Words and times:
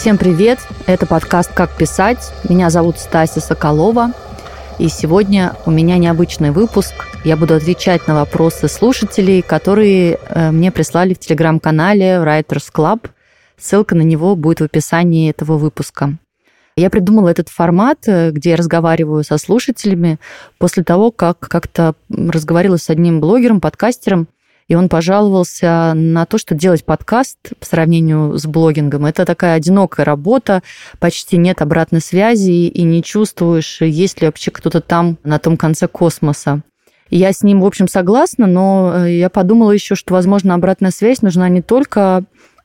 Всем 0.00 0.16
привет! 0.16 0.58
Это 0.86 1.04
подкаст 1.06 1.52
«Как 1.52 1.76
писать». 1.76 2.32
Меня 2.48 2.70
зовут 2.70 2.98
Стася 2.98 3.40
Соколова. 3.40 4.12
И 4.78 4.88
сегодня 4.88 5.54
у 5.66 5.70
меня 5.70 5.98
необычный 5.98 6.52
выпуск. 6.52 6.94
Я 7.22 7.36
буду 7.36 7.54
отвечать 7.54 8.08
на 8.08 8.14
вопросы 8.14 8.66
слушателей, 8.66 9.42
которые 9.42 10.18
э, 10.30 10.50
мне 10.52 10.72
прислали 10.72 11.12
в 11.12 11.18
телеграм-канале 11.18 12.14
Writers 12.14 12.72
Club. 12.74 13.10
Ссылка 13.58 13.94
на 13.94 14.00
него 14.00 14.36
будет 14.36 14.60
в 14.60 14.64
описании 14.64 15.28
этого 15.28 15.58
выпуска. 15.58 16.16
Я 16.76 16.90
придумала 16.90 17.28
этот 17.28 17.48
формат, 17.48 18.06
э, 18.06 18.30
где 18.30 18.50
я 18.50 18.56
разговариваю 18.56 19.24
со 19.24 19.38
слушателями 19.38 20.18
после 20.58 20.82
того, 20.82 21.10
как 21.10 21.38
как-то 21.38 21.94
разговаривала 22.08 22.78
с 22.78 22.90
одним 22.90 23.20
блогером, 23.20 23.60
подкастером, 23.60 24.28
и 24.70 24.76
он 24.76 24.88
пожаловался 24.88 25.94
на 25.94 26.26
то, 26.26 26.38
что 26.38 26.54
делать 26.54 26.84
подкаст 26.84 27.38
по 27.58 27.66
сравнению 27.66 28.38
с 28.38 28.46
блогингом– 28.46 29.04
это 29.06 29.24
такая 29.24 29.56
одинокая 29.56 30.06
работа, 30.06 30.62
почти 31.00 31.38
нет 31.38 31.60
обратной 31.60 32.00
связи, 32.00 32.68
и 32.68 32.82
не 32.84 33.02
чувствуешь, 33.02 33.80
есть 33.80 34.20
ли 34.20 34.28
вообще 34.28 34.52
кто-то 34.52 34.80
там 34.80 35.18
на 35.24 35.40
том 35.40 35.56
конце 35.56 35.88
космоса. 35.88 36.62
Я 37.10 37.32
с 37.32 37.42
ним, 37.42 37.62
в 37.62 37.66
общем, 37.66 37.88
согласна, 37.88 38.46
но 38.46 38.92
э, 38.94 39.16
я 39.16 39.28
подумала 39.28 39.72
еще, 39.72 39.96
что, 39.96 40.14
возможно, 40.14 40.54
обратная 40.54 40.92
связь 40.92 41.22
нужна 41.22 41.48
не 41.48 41.62
только 41.62 42.22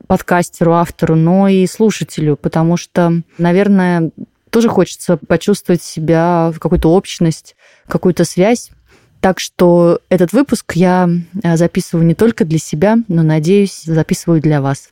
подкастеру, 0.08 0.73
автору, 0.73 1.16
но 1.16 1.48
и 1.48 1.66
слушателю, 1.68 2.36
потому 2.36 2.77
что, 2.77 3.22
наверное, 3.38 4.12
тоже 4.50 4.70
хочется 4.70 5.18
почувствовать 5.18 5.84
себя 5.84 6.52
в 6.55 6.59
какую-то 6.59 6.90
общность, 6.94 7.55
какую-то 7.88 8.23
связь. 8.23 8.72
Так 9.20 9.40
что 9.40 9.99
этот 10.10 10.34
выпуск 10.34 10.73
я 10.76 11.10
э, 11.44 11.58
записываю 11.58 12.05
не 12.05 12.13
только 12.13 12.46
для 12.46 12.60
себя, 12.60 12.98
но, 13.08 13.23
надеюсь, 13.23 13.84
записываю 13.84 14.41
для 14.41 14.62
вас. 14.62 14.90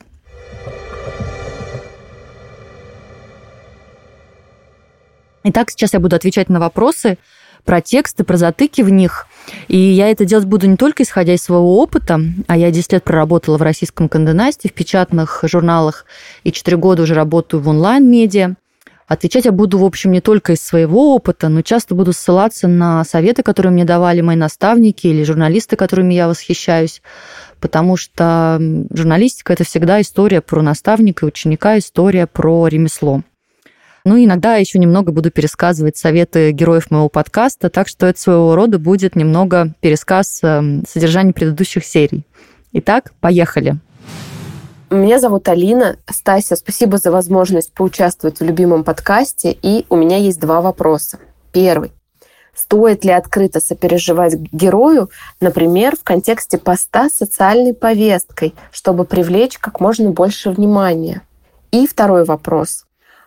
Итак, 5.44 5.70
сейчас 5.70 5.92
я 5.92 6.00
буду 6.00 6.16
отвечать 6.16 6.48
на 6.48 6.58
вопросы 6.58 7.18
про 7.64 7.80
тексты, 7.80 8.24
про 8.24 8.36
затыки 8.36 8.80
в 8.80 8.90
них. 8.90 9.26
И 9.68 9.76
я 9.76 10.10
это 10.10 10.24
делать 10.24 10.46
буду 10.46 10.66
не 10.68 10.76
только 10.76 11.02
исходя 11.02 11.34
из 11.34 11.42
своего 11.42 11.80
опыта, 11.80 12.20
а 12.46 12.56
я 12.56 12.70
10 12.70 12.92
лет 12.92 13.04
проработала 13.04 13.58
в 13.58 13.62
российском 13.62 14.08
Конденасте, 14.08 14.68
в 14.68 14.72
печатных 14.72 15.44
журналах, 15.44 16.06
и 16.44 16.52
4 16.52 16.76
года 16.76 17.02
уже 17.02 17.14
работаю 17.14 17.60
в 17.60 17.68
онлайн-медиа. 17.68 18.54
Отвечать 19.06 19.44
я 19.44 19.52
буду, 19.52 19.78
в 19.78 19.84
общем, 19.84 20.12
не 20.12 20.22
только 20.22 20.54
из 20.54 20.62
своего 20.62 21.14
опыта, 21.14 21.50
но 21.50 21.60
часто 21.60 21.94
буду 21.94 22.14
ссылаться 22.14 22.68
на 22.68 23.04
советы, 23.04 23.42
которые 23.42 23.70
мне 23.70 23.84
давали 23.84 24.22
мои 24.22 24.36
наставники 24.36 25.06
или 25.06 25.24
журналисты, 25.24 25.76
которыми 25.76 26.14
я 26.14 26.26
восхищаюсь, 26.26 27.02
потому 27.60 27.98
что 27.98 28.58
журналистика– 28.90 29.52
это 29.54 29.64
всегда 29.64 30.00
история 30.00 30.40
про 30.40 30.62
наставника 30.62 31.26
и 31.26 31.28
ученика, 31.28 31.78
история 31.78 32.26
про 32.26 32.66
ремесло. 32.66 33.22
Ну, 34.06 34.22
иногда 34.22 34.56
еще 34.56 34.78
немного 34.78 35.12
буду 35.12 35.30
пересказывать 35.30 35.96
советы 35.96 36.52
героев 36.52 36.90
моего 36.90 37.08
подкаста, 37.08 37.70
так 37.70 37.88
что 37.88 38.06
это 38.06 38.20
своего 38.20 38.54
рода 38.54 38.78
будет 38.78 39.16
немного 39.16 39.72
пересказ 39.80 40.40
эм, 40.42 40.84
содержания 40.86 41.32
предыдущих 41.32 41.86
серий. 41.86 42.26
Итак, 42.72 43.14
поехали. 43.20 43.78
Меня 44.90 45.18
зовут 45.18 45.48
Алина. 45.48 45.96
Стася, 46.06 46.56
спасибо 46.56 46.98
за 46.98 47.10
возможность 47.10 47.72
поучаствовать 47.72 48.40
в 48.40 48.44
любимом 48.44 48.84
подкасте. 48.84 49.56
И 49.62 49.86
у 49.88 49.96
меня 49.96 50.18
есть 50.18 50.38
два 50.38 50.60
вопроса. 50.60 51.18
Первый. 51.50 51.90
Стоит 52.54 53.06
ли 53.06 53.10
открыто 53.10 53.58
сопереживать 53.58 54.34
герою, 54.34 55.08
например, 55.40 55.96
в 55.96 56.04
контексте 56.04 56.58
поста 56.58 57.08
с 57.08 57.14
социальной 57.14 57.72
повесткой, 57.72 58.54
чтобы 58.70 59.06
привлечь 59.06 59.56
как 59.56 59.80
можно 59.80 60.10
больше 60.10 60.50
внимания? 60.50 61.22
И 61.72 61.86
второй 61.86 62.24
вопрос. 62.24 62.83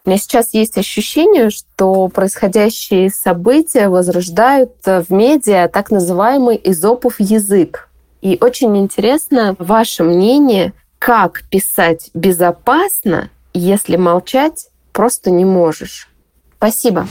У 0.08 0.10
меня 0.10 0.20
сейчас 0.20 0.54
есть 0.54 0.78
ощущение, 0.78 1.50
что 1.50 2.08
происходящие 2.08 3.10
события 3.10 3.90
возрождают 3.90 4.72
в 4.86 5.08
медиа 5.10 5.68
так 5.68 5.92
называемый 5.92 6.58
изопов 6.64 7.20
язык. 7.20 7.90
И 8.22 8.38
очень 8.40 8.78
интересно 8.78 9.58
ваше 9.60 10.06
мнение, 10.06 10.72
как 10.98 11.44
писать 11.50 12.10
безопасно, 12.14 13.32
если 13.54 13.98
молчать 13.98 14.70
просто 14.94 15.30
не 15.30 15.44
можешь. 15.44 16.08
Спасибо. 16.56 17.06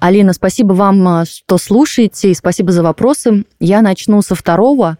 Алина, 0.00 0.32
спасибо 0.32 0.72
вам, 0.72 1.20
э, 1.20 1.26
что 1.26 1.58
слушаете, 1.58 2.32
и 2.32 2.34
спасибо 2.34 2.72
за 2.72 2.82
вопросы. 2.82 3.44
Я 3.60 3.82
начну 3.82 4.20
со 4.20 4.34
второго. 4.34 4.98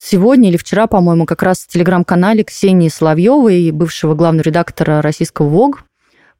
Сегодня 0.00 0.48
или 0.48 0.56
вчера, 0.56 0.86
по-моему, 0.86 1.26
как 1.26 1.42
раз 1.42 1.58
в 1.58 1.66
телеграм-канале 1.66 2.42
Ксении 2.42 2.88
Соловьевой, 2.88 3.70
бывшего 3.70 4.14
главного 4.14 4.44
редактора 4.44 5.02
российского 5.02 5.48
ВОГ, 5.48 5.84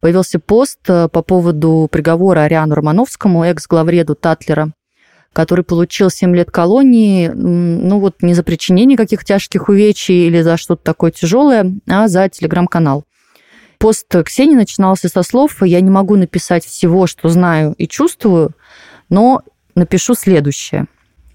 появился 0.05 0.39
пост 0.39 0.81
э, 0.89 1.09
по 1.09 1.23
поводу 1.23 1.89
приговора 1.91 2.41
Ариану 2.41 2.75
Романовскому, 2.75 3.43
экс-главреду 3.45 4.15
Татлера, 4.15 4.75
который 5.33 5.65
получил 5.65 6.11
7 6.11 6.37
лет 6.37 6.51
колонии, 6.51 7.29
ну 7.29 8.01
вот 8.01 8.21
не 8.21 8.35
за 8.35 8.43
причинение 8.43 8.99
каких 8.99 9.25
тяжких 9.25 9.71
увечий 9.71 10.27
или 10.27 10.43
за 10.43 10.59
что-то 10.59 10.85
такое 10.85 11.11
тяжелое, 11.11 11.73
а 11.89 12.09
за 12.09 12.29
телеграм-канал. 12.29 13.05
Пост 13.79 14.15
Ксении 14.27 14.55
начинался 14.55 15.09
со 15.09 15.23
слов 15.23 15.63
«Я 15.63 15.81
не 15.81 15.89
могу 15.89 16.17
написать 16.17 16.67
всего, 16.67 17.07
что 17.07 17.31
знаю 17.31 17.75
и 17.79 17.89
чувствую, 17.89 18.51
но 19.09 19.41
напишу 19.75 20.13
следующее». 20.13 20.85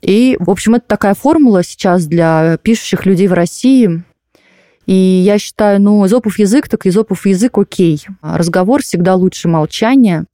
И, 0.04 0.38
в 0.40 0.52
общем, 0.52 0.76
это 0.76 0.86
такая 0.86 1.16
формула 1.16 1.64
сейчас 1.64 2.06
для 2.06 2.58
пишущих 2.62 3.08
людей 3.08 3.28
в 3.28 3.34
России. 3.34 4.04
И 4.90 5.22
я 5.24 5.38
считаю, 5.38 5.80
ну, 5.80 6.04
изопов 6.08 6.40
язык, 6.40 6.68
так 6.68 6.88
изопов 6.88 7.28
язык 7.28 7.60
окей. 7.60 8.04
Разговор 8.24 8.82
всегда 8.82 9.14
лучше 9.14 9.48
молчания. 9.48 10.26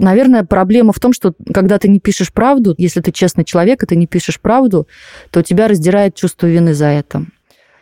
Наверное, 0.00 0.42
проблема 0.42 0.92
в 0.92 0.98
том, 0.98 1.12
что 1.12 1.34
когда 1.54 1.78
ты 1.78 1.86
не 1.86 2.00
пишешь 2.00 2.32
правду, 2.32 2.74
если 2.78 3.00
ты 3.00 3.12
честный 3.12 3.44
человек, 3.44 3.80
и 3.80 3.86
ты 3.86 3.94
не 3.94 4.08
пишешь 4.08 4.40
правду, 4.40 4.88
то 5.30 5.44
тебя 5.44 5.68
раздирает 5.68 6.16
чувство 6.16 6.48
вины 6.48 6.74
за 6.74 6.86
это. 6.86 7.26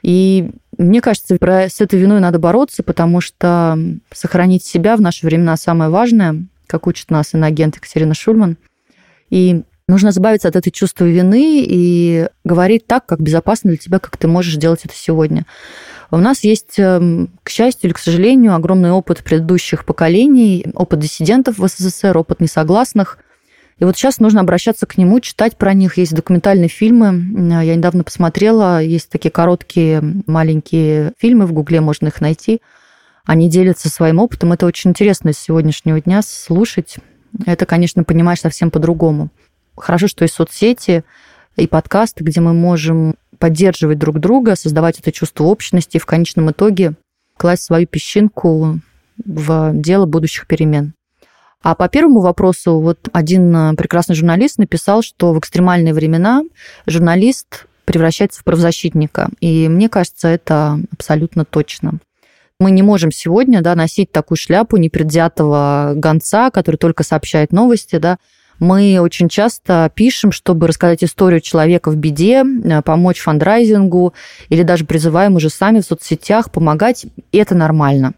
И 0.02 0.50
мне 0.76 1.00
кажется, 1.00 1.38
с 1.40 1.80
этой 1.80 1.98
виной 1.98 2.20
надо 2.20 2.38
бороться, 2.38 2.82
потому 2.82 3.22
что 3.22 3.78
сохранить 4.12 4.62
себя 4.62 4.98
в 4.98 5.00
наши 5.00 5.24
времена 5.24 5.56
самое 5.56 5.90
важное, 5.90 6.44
как 6.66 6.86
учит 6.86 7.10
нас 7.10 7.32
иноагент 7.32 7.76
Екатерина 7.76 8.12
Шульман. 8.12 8.58
И 9.30 9.62
нужно 9.88 10.10
избавиться 10.10 10.48
от 10.48 10.56
этой 10.56 10.70
чувства 10.70 11.06
вины 11.06 11.64
и 11.66 12.28
говорить 12.44 12.86
так, 12.86 13.06
как 13.06 13.22
безопасно 13.22 13.70
для 13.70 13.78
тебя, 13.78 13.98
как 14.00 14.18
ты 14.18 14.28
можешь 14.28 14.56
делать 14.56 14.84
это 14.84 14.92
сегодня. 14.94 15.46
У 16.10 16.18
нас 16.18 16.42
есть, 16.42 16.78
эм, 16.78 17.30
к 17.42 17.50
счастью 17.50 17.88
или 17.88 17.94
к 17.94 17.98
сожалению, 17.98 18.54
огромный 18.54 18.90
опыт 18.90 19.22
предыдущих 19.22 19.84
поколений, 19.84 20.66
опыт 20.74 20.98
диссидентов 20.98 21.58
в 21.58 21.68
СССР, 21.68 22.16
опыт 22.18 22.40
несогласных. 22.40 23.18
И 23.78 23.84
вот 23.84 23.96
сейчас 23.96 24.18
нужно 24.18 24.40
обращаться 24.40 24.86
к 24.86 24.98
нему, 24.98 25.20
читать 25.20 25.56
про 25.56 25.72
них. 25.72 25.96
Есть 25.96 26.14
документальные 26.14 26.68
фильмы. 26.68 27.62
Я 27.64 27.74
недавно 27.74 28.04
посмотрела. 28.04 28.82
Есть 28.82 29.08
такие 29.08 29.30
короткие, 29.30 30.02
маленькие 30.26 31.14
фильмы. 31.18 31.46
В 31.46 31.52
Гугле 31.52 31.80
можно 31.80 32.08
их 32.08 32.20
найти. 32.20 32.60
Они 33.24 33.48
делятся 33.48 33.88
своим 33.88 34.18
опытом. 34.18 34.52
Это 34.52 34.66
очень 34.66 34.90
интересно 34.90 35.32
с 35.32 35.38
сегодняшнего 35.38 35.98
дня 36.00 36.20
слушать. 36.22 36.96
Это, 37.46 37.64
конечно, 37.64 38.04
понимаешь 38.04 38.40
совсем 38.40 38.70
по-другому. 38.70 39.30
Хорошо, 39.76 40.08
что 40.08 40.24
есть 40.24 40.34
соцсети 40.34 41.04
и 41.56 41.66
подкасты, 41.66 42.22
где 42.22 42.40
мы 42.40 42.52
можем 42.52 43.14
поддерживать 43.40 43.98
друг 43.98 44.20
друга, 44.20 44.54
создавать 44.54 45.00
это 45.00 45.10
чувство 45.10 45.44
общности 45.44 45.96
и 45.96 46.00
в 46.00 46.06
конечном 46.06 46.52
итоге 46.52 46.94
класть 47.36 47.64
свою 47.64 47.88
песчинку 47.88 48.78
в 49.24 49.72
дело 49.74 50.06
будущих 50.06 50.46
перемен. 50.46 50.92
А 51.62 51.74
по 51.74 51.88
первому 51.88 52.20
вопросу, 52.20 52.78
вот 52.80 53.08
один 53.12 53.54
э, 53.54 53.74
прекрасный 53.74 54.14
журналист 54.14 54.58
написал, 54.58 55.02
что 55.02 55.32
в 55.32 55.38
экстремальные 55.38 55.92
времена 55.92 56.42
журналист 56.86 57.66
превращается 57.84 58.40
в 58.40 58.44
правозащитника. 58.44 59.28
И 59.40 59.68
мне 59.68 59.88
кажется, 59.88 60.28
это 60.28 60.80
абсолютно 60.92 61.44
точно. 61.44 61.98
Мы 62.58 62.70
не 62.70 62.82
можем 62.82 63.10
сегодня 63.10 63.62
да, 63.62 63.74
носить 63.74 64.12
такую 64.12 64.38
шляпу 64.38 64.76
непредвзятого 64.76 65.92
гонца, 65.96 66.50
который 66.50 66.76
только 66.76 67.02
сообщает 67.04 67.52
новости, 67.52 67.96
да, 67.96 68.18
мы 68.60 69.00
очень 69.00 69.28
часто 69.28 69.90
пишем, 69.94 70.30
чтобы 70.30 70.68
рассказать 70.68 71.02
историю 71.02 71.40
человека 71.40 71.90
в 71.90 71.96
беде, 71.96 72.44
э, 72.44 72.82
помочь 72.82 73.20
фандрайзингу 73.20 74.14
или 74.50 74.62
даже 74.62 74.84
призываем 74.84 75.34
уже 75.34 75.50
сами 75.50 75.80
в 75.80 75.84
соцсетях 75.86 76.52
помогать. 76.52 77.06
И 77.32 77.38
это 77.38 77.54
нормально. 77.54 78.12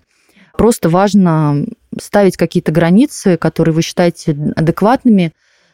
Просто 0.58 0.90
важно 0.90 1.64
ставить 1.98 2.36
какие-то 2.36 2.72
границы, 2.72 3.36
которые 3.36 3.74
вы 3.74 3.82
считаете 3.82 4.36
адекватными, 4.56 5.32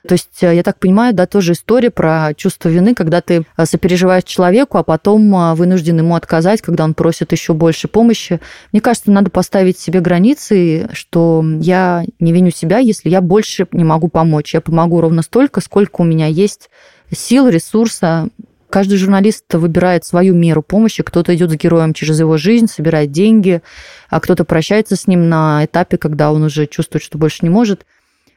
то 0.09 0.15
есть, 0.15 0.43
э, 0.43 0.57
я 0.57 0.63
так 0.63 0.79
понимаю, 0.79 1.13
да, 1.13 1.27
тоже 1.27 1.53
история 1.53 1.91
про 1.91 2.33
чувство 2.35 2.71
вины, 2.71 2.95
когда 2.95 3.21
ты 3.21 3.45
э, 3.57 3.67
сопереживаешь 3.67 4.25
человеку, 4.25 4.79
а 4.79 4.83
потом 4.83 5.37
э, 5.37 5.55
вынужден 5.55 5.99
ему 5.99 6.15
отказать, 6.15 6.63
когда 6.63 6.85
он 6.85 6.95
просит 6.95 7.31
еще 7.33 7.53
больше 7.53 7.89
помощи. 7.89 8.41
Мне 8.73 8.81
кажется, 8.81 9.11
надо 9.11 9.29
поставить 9.29 9.79
себе 9.79 10.01
границы, 10.01 10.89
что 10.95 11.45
я 11.61 12.07
не 12.21 12.33
виню 12.33 12.51
себя, 12.51 12.79
если 12.79 13.11
я 13.11 13.21
больше 13.21 13.67
не 13.71 13.85
могу 13.85 14.09
помочь. 14.09 14.55
Я 14.55 14.63
помогу 14.63 15.03
ровно 15.03 15.21
столько, 15.21 15.61
сколько 15.61 16.01
у 16.01 16.05
меня 16.05 16.27
есть 16.27 16.71
сил, 17.13 17.47
ресурса. 17.47 18.29
Каждый 18.71 18.97
журналист 18.97 19.53
выбирает 19.53 20.07
свою 20.07 20.35
меру 20.35 20.63
помощи. 20.63 21.03
Кто-то 21.03 21.35
идет 21.35 21.51
с 21.51 21.55
героем 21.55 21.93
через 21.93 22.19
его 22.19 22.39
жизнь, 22.39 22.67
собирает 22.67 23.13
деньги, 23.13 23.61
а 24.09 24.21
кто-то 24.21 24.47
прощается 24.47 24.97
с 24.97 25.07
ним 25.07 25.29
на 25.29 25.67
этапе, 25.67 25.99
когда 25.99 26.33
он 26.33 26.45
уже 26.45 26.67
чувствует, 26.67 27.03
что 27.03 27.19
больше 27.19 27.41
не 27.43 27.51
может. 27.51 27.85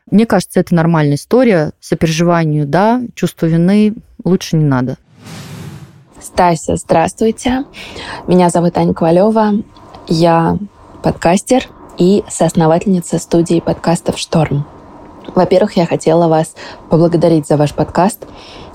Мне 0.10 0.26
кажется, 0.26 0.60
это 0.60 0.74
нормальная 0.74 1.16
история. 1.16 1.72
Сопереживанию, 1.80 2.66
да, 2.66 3.02
чувство 3.16 3.46
вины 3.46 3.96
лучше 4.24 4.56
не 4.58 4.66
надо. 4.66 4.98
Стася, 6.20 6.76
здравствуйте. 6.76 7.66
Меня 8.28 8.50
зовут 8.50 8.78
Аня 8.78 8.94
Ковалева. 8.94 9.64
Я 10.08 10.58
подкастер 11.04 11.68
и 11.98 12.24
соосновательница 12.30 13.20
студии 13.20 13.60
подкастов 13.60 14.18
«Шторм». 14.18 14.66
Во-первых, 15.36 15.78
я 15.78 15.86
хотела 15.86 16.28
вас 16.28 16.56
поблагодарить 16.90 17.48
за 17.48 17.58
ваш 17.58 17.74
подкаст. 17.74 18.26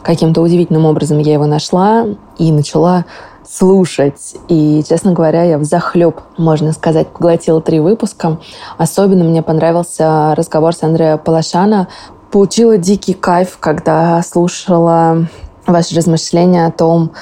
Каким-то 0.03 0.41
удивительным 0.41 0.87
образом 0.87 1.19
я 1.19 1.35
его 1.35 1.47
нашла 1.47 2.07
и 2.39 2.53
начала 2.53 3.05
слушать. 3.49 4.37
И, 4.49 4.83
честно 4.89 5.13
говоря, 5.13 5.43
я 5.45 5.59
в 5.59 5.65
захлеб, 5.65 6.21
можно 6.37 6.73
сказать, 6.73 7.09
поглотила 7.09 7.61
три 7.61 7.81
выпуска. 7.81 8.39
Особенно 8.79 9.25
мне 9.25 9.43
понравился 9.43 10.35
разговор 10.37 10.75
с 10.75 10.83
Андреем 10.83 11.19
Палашана. 11.19 11.89
Получила 12.31 12.77
дикий 12.77 13.15
кайф, 13.15 13.59
когда 13.59 14.21
слушала 14.23 15.27
ваши 15.67 15.95
размышления 15.97 16.67
о 16.67 16.73
том, 16.73 17.13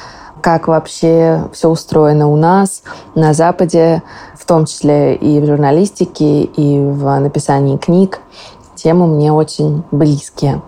как 0.41 0.69
вообще 0.69 1.49
все 1.53 1.69
устроено 1.69 2.29
у 2.29 2.37
нас 2.37 2.82
на 3.15 3.32
Западе, 3.32 4.03
в 4.38 4.44
том 4.44 4.67
числе 4.67 5.15
и 5.15 5.41
в 5.41 5.47
журналистике, 5.47 6.43
и 6.43 6.79
в 6.79 7.19
написании 7.19 7.79
книг. 7.79 8.21
Темы 8.75 9.06
мне 9.06 9.32
очень 9.32 9.82
близкие. 9.91 10.61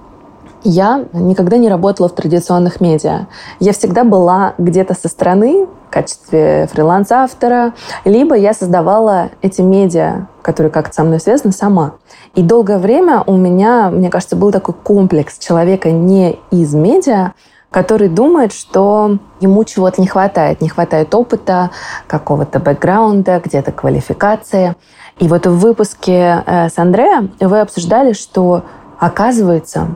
Я 0.69 1.05
никогда 1.13 1.59
не 1.59 1.69
работала 1.69 2.09
в 2.09 2.13
традиционных 2.13 2.81
медиа. 2.81 3.29
Я 3.61 3.73
всегда 3.73 4.03
была 4.03 4.55
где-то 4.59 4.95
со 4.95 5.09
стороны 5.09 5.69
в 5.87 5.93
качестве 5.93 6.69
фриланс-автора, 6.73 7.73
либо 8.05 8.35
я 8.35 8.53
создавала 8.53 9.31
эти 9.43 9.61
медиа, 9.61 10.27
которые 10.43 10.73
как-то 10.73 10.93
со 10.93 11.05
мной 11.05 11.21
связаны, 11.21 11.53
сама. 11.53 11.93
И 12.35 12.43
долгое 12.43 12.79
время 12.79 13.23
у 13.29 13.37
меня, 13.37 13.91
мне 13.91 14.11
кажется, 14.11 14.35
был 14.35 14.51
такой 14.51 14.75
комплекс 14.75 15.39
человека 15.39 15.93
не 15.93 16.37
из 16.51 16.75
медиа, 16.75 17.35
который 17.71 18.09
думает, 18.09 18.53
что 18.53 19.19
ему 19.39 19.63
чего-то 19.63 20.01
не 20.01 20.09
хватает. 20.09 20.61
Не 20.61 20.69
хватает 20.69 21.15
опыта, 21.15 21.71
какого-то 22.09 22.59
бэкграунда, 22.59 23.41
где-то 23.45 23.71
квалификации. 23.71 24.75
И 25.21 25.29
вот 25.29 25.47
в 25.47 25.59
выпуске 25.61 26.43
э, 26.45 26.69
с 26.69 26.77
Андреем 26.77 27.33
вы 27.39 27.61
обсуждали, 27.61 28.15
что 28.15 28.65
оказывается, 28.99 29.89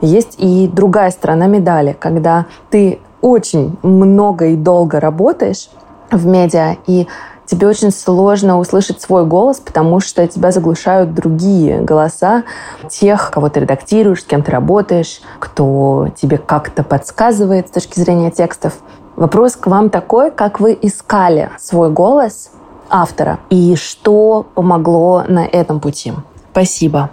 есть 0.00 0.34
и 0.38 0.68
другая 0.68 1.10
сторона 1.10 1.46
медали, 1.46 1.96
когда 1.98 2.46
ты 2.70 3.00
очень 3.20 3.76
много 3.82 4.46
и 4.46 4.56
долго 4.56 5.00
работаешь 5.00 5.68
в 6.10 6.26
медиа, 6.26 6.76
и 6.86 7.08
тебе 7.46 7.66
очень 7.66 7.90
сложно 7.90 8.58
услышать 8.58 9.00
свой 9.00 9.24
голос, 9.24 9.58
потому 9.58 10.00
что 10.00 10.26
тебя 10.26 10.50
заглушают 10.50 11.14
другие 11.14 11.80
голоса 11.80 12.44
тех, 12.90 13.30
кого 13.30 13.48
ты 13.48 13.60
редактируешь, 13.60 14.22
с 14.22 14.24
кем 14.24 14.42
ты 14.42 14.50
работаешь, 14.50 15.20
кто 15.38 16.08
тебе 16.16 16.38
как-то 16.38 16.82
подсказывает 16.82 17.68
с 17.68 17.70
точки 17.70 17.98
зрения 17.98 18.30
текстов. 18.30 18.74
Вопрос 19.16 19.56
к 19.56 19.66
вам 19.66 19.88
такой, 19.88 20.30
как 20.30 20.60
вы 20.60 20.78
искали 20.80 21.50
свой 21.58 21.90
голос 21.90 22.50
автора 22.90 23.38
и 23.50 23.74
что 23.76 24.46
помогло 24.54 25.24
на 25.26 25.46
этом 25.46 25.80
пути? 25.80 26.12
Спасибо. 26.52 27.10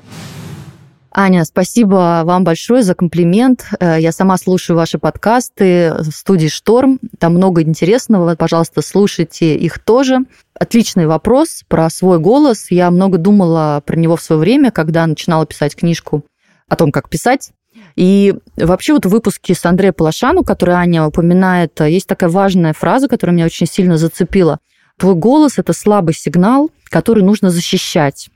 Аня, 1.15 1.45
спасибо 1.45 2.23
вам 2.25 2.43
большое 2.43 2.81
за 2.81 2.95
комплимент. 2.95 3.67
Э, 3.79 3.97
я 3.99 4.11
сама 4.11 4.35
слушаю 4.35 4.75
ваши 4.75 4.97
подкасты 4.97 5.93
в 5.99 6.09
студии 6.09 6.47
«Шторм». 6.47 6.99
Там 7.19 7.35
много 7.35 7.61
интересного. 7.61 8.35
Пожалуйста, 8.35 8.81
слушайте 8.81 9.55
их 9.55 9.77
тоже. 9.77 10.21
Отличный 10.59 11.05
вопрос 11.05 11.65
про 11.67 11.91
свой 11.91 12.17
голос. 12.17 12.71
Я 12.71 12.89
много 12.89 13.19
думала 13.19 13.83
про 13.85 13.95
него 13.95 14.15
в 14.15 14.23
свое 14.23 14.39
время, 14.39 14.71
когда 14.71 15.05
начинала 15.05 15.45
писать 15.45 15.75
книжку 15.75 16.25
о 16.67 16.75
том, 16.75 16.91
как 16.91 17.09
писать. 17.09 17.51
И 17.95 18.33
вообще 18.57 18.93
вот 18.93 19.05
в 19.05 19.09
выпуске 19.09 19.53
с 19.53 19.63
Андреем 19.67 19.93
Полошану, 19.93 20.43
который 20.43 20.73
Аня 20.73 21.05
упоминает, 21.05 21.79
есть 21.81 22.07
такая 22.07 22.31
важная 22.31 22.73
фраза, 22.73 23.07
которая 23.07 23.35
меня 23.35 23.45
очень 23.45 23.67
сильно 23.67 23.97
зацепила. 23.97 24.57
Твой 24.97 25.13
голос– 25.13 25.53
это 25.59 25.73
слабый 25.73 26.15
сигнал, 26.15 26.71
который 26.89 27.23
нужно 27.23 27.51
защищать. 27.51 28.29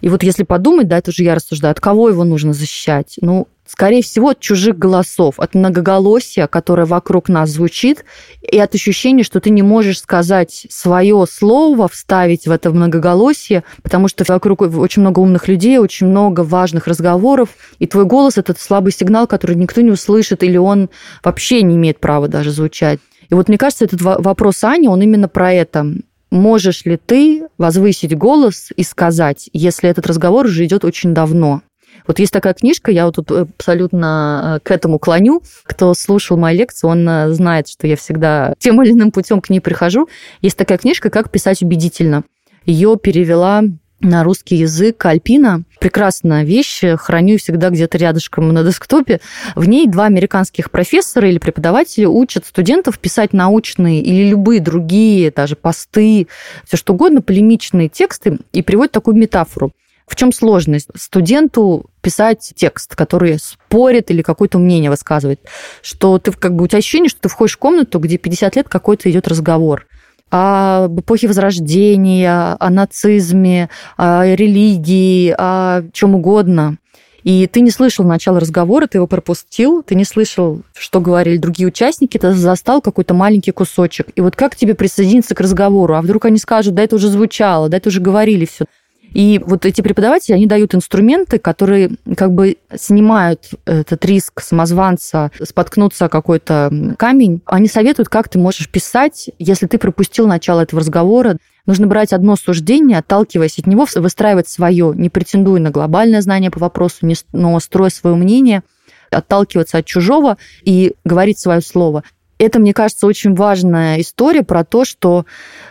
И 0.00 0.08
вот 0.08 0.22
если 0.22 0.44
подумать, 0.44 0.88
да, 0.88 0.98
это 0.98 1.10
уже 1.10 1.22
я 1.22 1.34
рассуждаю, 1.34 1.72
от 1.72 1.80
кого 1.80 2.08
его 2.08 2.24
нужно 2.24 2.52
защищать? 2.52 3.16
Ну, 3.20 3.48
скорее 3.66 4.02
всего, 4.02 4.30
от 4.30 4.40
чужих 4.40 4.76
голосов, 4.76 5.34
от 5.38 5.54
многоголосия, 5.54 6.46
которое 6.46 6.86
вокруг 6.86 7.28
нас 7.28 7.50
звучит, 7.50 8.04
и 8.42 8.58
от 8.58 8.74
ощущения, 8.74 9.22
что 9.22 9.40
ты 9.40 9.50
не 9.50 9.62
можешь 9.62 10.00
сказать 10.00 10.66
свое 10.70 11.24
слово, 11.30 11.88
вставить 11.88 12.46
в 12.46 12.50
это 12.50 12.70
многоголосие, 12.70 13.62
потому 13.82 14.08
что 14.08 14.24
вокруг 14.26 14.62
очень 14.62 15.02
много 15.02 15.20
умных 15.20 15.46
людей, 15.46 15.78
очень 15.78 16.08
много 16.08 16.40
важных 16.40 16.86
разговоров, 16.86 17.50
и 17.78 17.86
твой 17.86 18.06
голос– 18.06 18.36
это 18.38 18.54
слабый 18.58 18.92
сигнал, 18.92 19.26
который 19.26 19.54
никто 19.54 19.80
не 19.82 19.92
услышит, 19.92 20.42
или 20.42 20.56
он 20.56 20.90
вообще 21.22 21.62
не 21.62 21.76
имеет 21.76 22.00
права 22.00 22.26
даже 22.26 22.50
звучать. 22.50 22.98
И 23.28 23.34
вот 23.34 23.48
мне 23.48 23.58
кажется, 23.58 23.84
этот 23.84 24.02
вопрос 24.02 24.64
Ани, 24.64 24.88
он 24.88 25.00
именно 25.02 25.28
про 25.28 25.52
это 25.52 25.94
можешь 26.30 26.84
ли 26.84 26.96
ты 26.96 27.48
возвысить 27.58 28.16
голос 28.16 28.70
и 28.74 28.82
сказать, 28.82 29.50
если 29.52 29.88
этот 29.90 30.06
разговор 30.06 30.46
уже 30.46 30.64
идет 30.64 30.84
очень 30.84 31.14
давно? 31.14 31.62
Вот 32.06 32.18
есть 32.18 32.32
такая 32.32 32.54
книжка, 32.54 32.90
я 32.90 33.06
вот 33.06 33.16
тут 33.16 33.30
абсолютно 33.30 34.56
э, 34.56 34.60
к 34.66 34.70
этому 34.70 34.98
клоню. 34.98 35.42
Кто 35.64 35.94
слушал 35.94 36.36
мои 36.36 36.56
лекции, 36.56 36.86
он 36.86 37.08
э, 37.08 37.30
знает, 37.30 37.68
что 37.68 37.86
я 37.86 37.96
всегда 37.96 38.54
тем 38.58 38.82
или 38.82 38.92
иным 38.92 39.12
путем 39.12 39.40
к 39.40 39.50
ней 39.50 39.60
прихожу. 39.60 40.08
Есть 40.40 40.56
такая 40.56 40.78
книжка 40.78 41.10
«Как 41.10 41.30
писать 41.30 41.62
убедительно». 41.62 42.24
Ее 42.64 42.96
перевела 43.00 43.62
на 44.00 44.24
русский 44.24 44.56
язык 44.56 45.04
Альпина. 45.04 45.62
Прекрасная 45.78 46.44
вещь, 46.44 46.82
храню 46.98 47.38
всегда 47.38 47.70
где-то 47.70 47.98
рядышком 47.98 48.52
на 48.52 48.62
десктопе. 48.62 49.20
В 49.54 49.68
ней 49.68 49.86
два 49.86 50.06
американских 50.06 50.70
профессора 50.70 51.28
или 51.28 51.38
преподавателя 51.38 52.08
учат 52.08 52.46
студентов 52.46 52.98
писать 52.98 53.32
научные 53.32 54.02
или 54.02 54.28
любые 54.28 54.60
другие, 54.60 55.30
даже 55.30 55.56
посты, 55.56 56.28
все 56.66 56.76
что 56.76 56.94
угодно, 56.94 57.22
полемичные 57.22 57.88
тексты 57.88 58.38
и 58.52 58.62
приводят 58.62 58.92
такую 58.92 59.16
метафору. 59.16 59.72
В 60.06 60.16
чем 60.16 60.32
сложность? 60.32 60.88
Студенту 60.96 61.86
писать 62.00 62.52
текст, 62.56 62.96
который 62.96 63.38
спорит 63.38 64.10
или 64.10 64.22
какое-то 64.22 64.58
мнение 64.58 64.90
высказывает, 64.90 65.40
что 65.82 66.18
ты 66.18 66.32
как 66.32 66.56
бы 66.56 66.64
у 66.64 66.66
тебя 66.66 66.78
ощущение, 66.78 67.08
что 67.08 67.20
ты 67.20 67.28
входишь 67.28 67.54
в 67.54 67.58
комнату, 67.58 68.00
где 68.00 68.18
50 68.18 68.56
лет 68.56 68.68
какой-то 68.68 69.08
идет 69.08 69.28
разговор 69.28 69.86
об 70.30 71.00
эпохе 71.00 71.28
Возрождения, 71.28 72.56
о 72.58 72.70
нацизме, 72.70 73.68
о 73.96 74.24
религии, 74.24 75.34
о 75.36 75.82
чем 75.92 76.14
угодно. 76.14 76.76
И 77.22 77.46
ты 77.46 77.60
не 77.60 77.70
слышал 77.70 78.04
начала 78.04 78.40
разговора, 78.40 78.86
ты 78.86 78.98
его 78.98 79.06
пропустил, 79.06 79.82
ты 79.82 79.94
не 79.94 80.04
слышал, 80.04 80.62
что 80.72 81.00
говорили 81.00 81.36
другие 81.36 81.68
участники, 81.68 82.16
ты 82.16 82.32
застал 82.32 82.80
какой-то 82.80 83.12
маленький 83.12 83.50
кусочек. 83.50 84.08
И 84.14 84.20
вот 84.20 84.36
как 84.36 84.56
тебе 84.56 84.74
присоединиться 84.74 85.34
к 85.34 85.40
разговору? 85.40 85.94
А 85.94 86.02
вдруг 86.02 86.24
они 86.24 86.38
скажут, 86.38 86.74
да 86.74 86.82
это 86.82 86.96
уже 86.96 87.08
звучало, 87.08 87.68
да 87.68 87.76
это 87.76 87.90
уже 87.90 88.00
говорили 88.00 88.46
все. 88.46 88.64
И 89.12 89.40
вот 89.44 89.66
эти 89.66 89.80
преподаватели, 89.80 90.34
они 90.34 90.46
дают 90.46 90.74
инструменты, 90.74 91.38
которые 91.38 91.90
как 92.16 92.32
бы 92.32 92.58
снимают 92.76 93.50
этот 93.66 94.04
риск 94.04 94.40
самозванца 94.40 95.30
споткнуться 95.42 96.06
о 96.06 96.08
какой-то 96.08 96.94
камень. 96.96 97.42
Они 97.46 97.66
советуют, 97.66 98.08
как 98.08 98.28
ты 98.28 98.38
можешь 98.38 98.68
писать, 98.68 99.30
если 99.38 99.66
ты 99.66 99.78
пропустил 99.78 100.26
начало 100.26 100.60
этого 100.60 100.80
разговора. 100.80 101.38
Нужно 101.66 101.86
брать 101.86 102.12
одно 102.12 102.36
суждение, 102.36 102.98
отталкиваясь 102.98 103.58
от 103.58 103.66
него, 103.66 103.86
выстраивать 103.96 104.48
свое, 104.48 104.92
не 104.94 105.10
претендуя 105.10 105.60
на 105.60 105.70
глобальное 105.70 106.20
знание 106.20 106.50
по 106.50 106.60
вопросу, 106.60 107.06
но 107.32 107.60
строя 107.60 107.90
свое 107.90 108.16
мнение, 108.16 108.62
отталкиваться 109.10 109.78
от 109.78 109.86
чужого 109.86 110.38
и 110.62 110.94
говорить 111.04 111.38
свое 111.38 111.60
слово. 111.60 112.04
Это, 112.40 112.58
мне 112.58 112.72
кажется, 112.72 113.06
очень 113.06 113.34
важная 113.34 114.00
история 114.00 114.42
про 114.42 114.64
то, 114.64 114.86
что 114.86 115.26